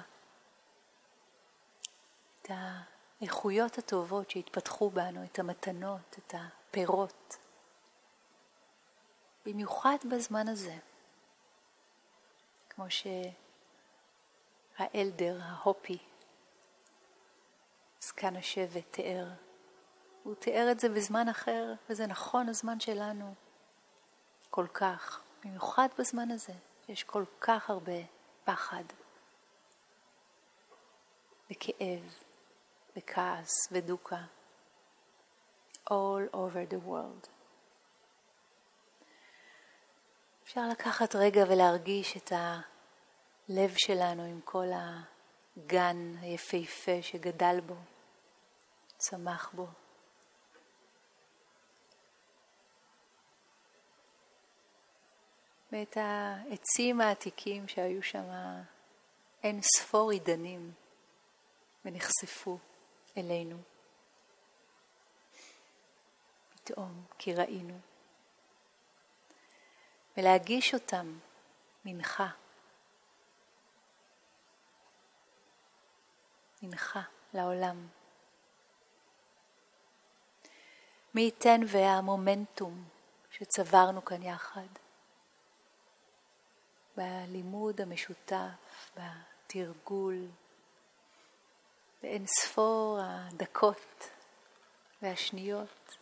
את 2.42 2.50
האיכויות 3.20 3.78
הטובות 3.78 4.30
שהתפתחו 4.30 4.90
בנו, 4.90 5.24
את 5.24 5.38
המתנות, 5.38 6.16
את 6.18 6.34
הפירות, 6.34 7.36
במיוחד 9.46 9.98
בזמן 10.10 10.48
הזה, 10.48 10.76
כמו 12.70 12.90
ש... 12.90 13.06
האלדר, 14.78 15.38
ההופי, 15.42 15.98
זקן 18.00 18.36
השבט, 18.36 18.84
תיאר. 18.90 19.28
הוא 20.22 20.34
תיאר 20.34 20.70
את 20.70 20.80
זה 20.80 20.88
בזמן 20.88 21.28
אחר, 21.28 21.72
וזה 21.90 22.06
נכון 22.06 22.48
הזמן 22.48 22.80
שלנו. 22.80 23.34
כל 24.50 24.66
כך, 24.74 25.20
במיוחד 25.44 25.88
בזמן 25.98 26.30
הזה, 26.30 26.52
יש 26.88 27.04
כל 27.04 27.24
כך 27.40 27.70
הרבה 27.70 27.98
פחד, 28.44 28.84
וכאב, 31.50 32.14
וכעס, 32.96 33.68
ודוקה. 33.72 34.22
all 35.90 36.34
over 36.34 36.72
the 36.72 36.88
world. 36.88 37.28
אפשר 40.44 40.68
לקחת 40.68 41.14
רגע 41.14 41.44
ולהרגיש 41.48 42.16
את 42.16 42.32
ה... 42.32 42.60
הלב 43.48 43.74
שלנו 43.76 44.22
עם 44.22 44.40
כל 44.44 44.66
הגן 45.58 46.14
היפהפה 46.20 47.02
שגדל 47.02 47.60
בו, 47.66 47.74
צמח 48.98 49.50
בו. 49.52 49.66
ואת 55.72 55.96
העצים 55.96 57.00
העתיקים 57.00 57.68
שהיו 57.68 58.02
שם 58.02 58.24
אין 59.42 59.60
ספור 59.62 60.10
עידנים 60.10 60.72
ונחשפו 61.84 62.58
אלינו. 63.16 63.56
פתאום 66.54 67.04
כי 67.18 67.34
ראינו. 67.34 67.78
ולהגיש 70.16 70.74
אותם 70.74 71.18
מנחה. 71.84 72.28
מנחה 76.62 77.02
לעולם. 77.34 77.88
מי 81.14 81.20
ייתן 81.20 81.60
והמומנטום 81.68 82.84
שצברנו 83.30 84.04
כאן 84.04 84.22
יחד, 84.22 84.68
בלימוד 86.96 87.80
המשותף, 87.80 88.90
בתרגול, 88.96 90.26
באין 92.02 92.24
ספור 92.26 92.98
הדקות 93.02 94.10
והשניות 95.02 95.96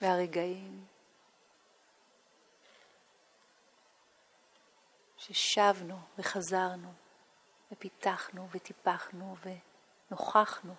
והרגעים 0.00 0.86
ששבנו 5.16 5.98
וחזרנו 6.18 6.92
ופיתחנו 7.72 8.48
וטיפחנו 8.50 9.34
ונוכחנו 10.10 10.74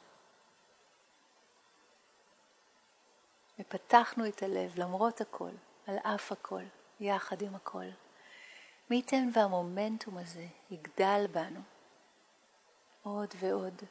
ופתחנו 3.60 4.28
את 4.28 4.44
הלב 4.44 4.80
למרות 4.80 5.22
הכל, 5.22 5.52
על 5.88 5.98
אף 5.98 6.32
הכל, 6.32 6.64
יחד 7.00 7.42
עם 7.42 7.56
הכל. 7.56 7.86
מי 8.90 8.96
ייתן 8.96 9.30
והמומנטום 9.34 10.18
הזה 10.18 10.46
יגדל 10.70 11.26
בנו 11.32 11.62
עוד 13.04 13.34
ועוד, 13.40 13.82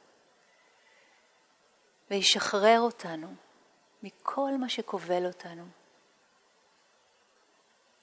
וישחרר 2.10 2.80
אותנו 2.80 3.34
מכל 4.02 4.50
מה 4.60 4.68
שכובל 4.68 5.26
אותנו, 5.26 5.64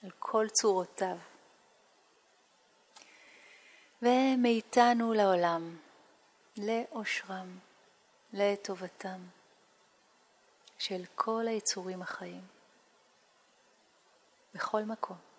על 0.04 0.12
כל 0.20 0.46
צורותיו. 0.50 1.18
ומאיתנו 4.02 5.14
לעולם, 5.14 5.78
לאושרם, 6.58 7.58
לטובתם 8.34 9.20
של 10.78 11.02
כל 11.16 11.46
היצורים 11.48 12.02
החיים, 12.02 12.42
בכל 14.54 14.84
מקום. 14.84 15.31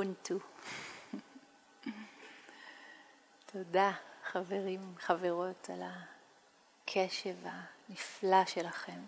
אובונטו. 0.00 0.34
תודה, 3.46 3.92
חברים, 4.24 4.94
חברות, 4.98 5.70
על 5.70 5.82
הקשב 5.82 7.34
הנפלא 7.44 8.44
שלכם. 8.46 9.00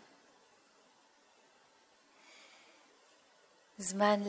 זמן 3.79 4.21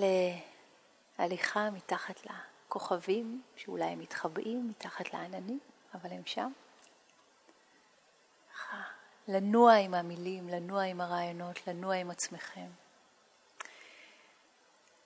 להליכה 1.20 1.70
מתחת 1.70 2.22
לכוכבים, 2.26 3.42
שאולי 3.56 3.86
הם 3.86 4.00
מתחבאים 4.00 4.70
מתחת 4.70 5.14
לעננים, 5.14 5.60
אבל 5.94 6.12
הם 6.12 6.26
שם. 6.26 6.52
לנוע 9.28 9.74
עם 9.74 9.94
המילים, 9.94 10.50
לנוע 10.50 10.84
עם 10.84 11.02
הרעיונות, 11.02 11.68
לנוע 11.68 11.96
עם 11.96 12.12
עצמכם. 12.12 12.68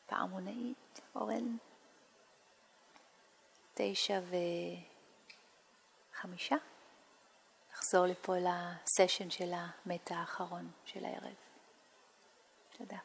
פעמונאית, 0.08 1.02
אורן, 1.16 1.58
תשע 3.74 4.20
וחמישה. 6.14 6.56
נחזור 7.74 8.06
לפה 8.06 8.34
לסשן 8.38 9.30
של 9.30 9.52
המטה 9.54 10.16
האחרון 10.16 10.72
של 10.86 11.06
הערב. 11.06 11.36
תודה. 12.78 12.98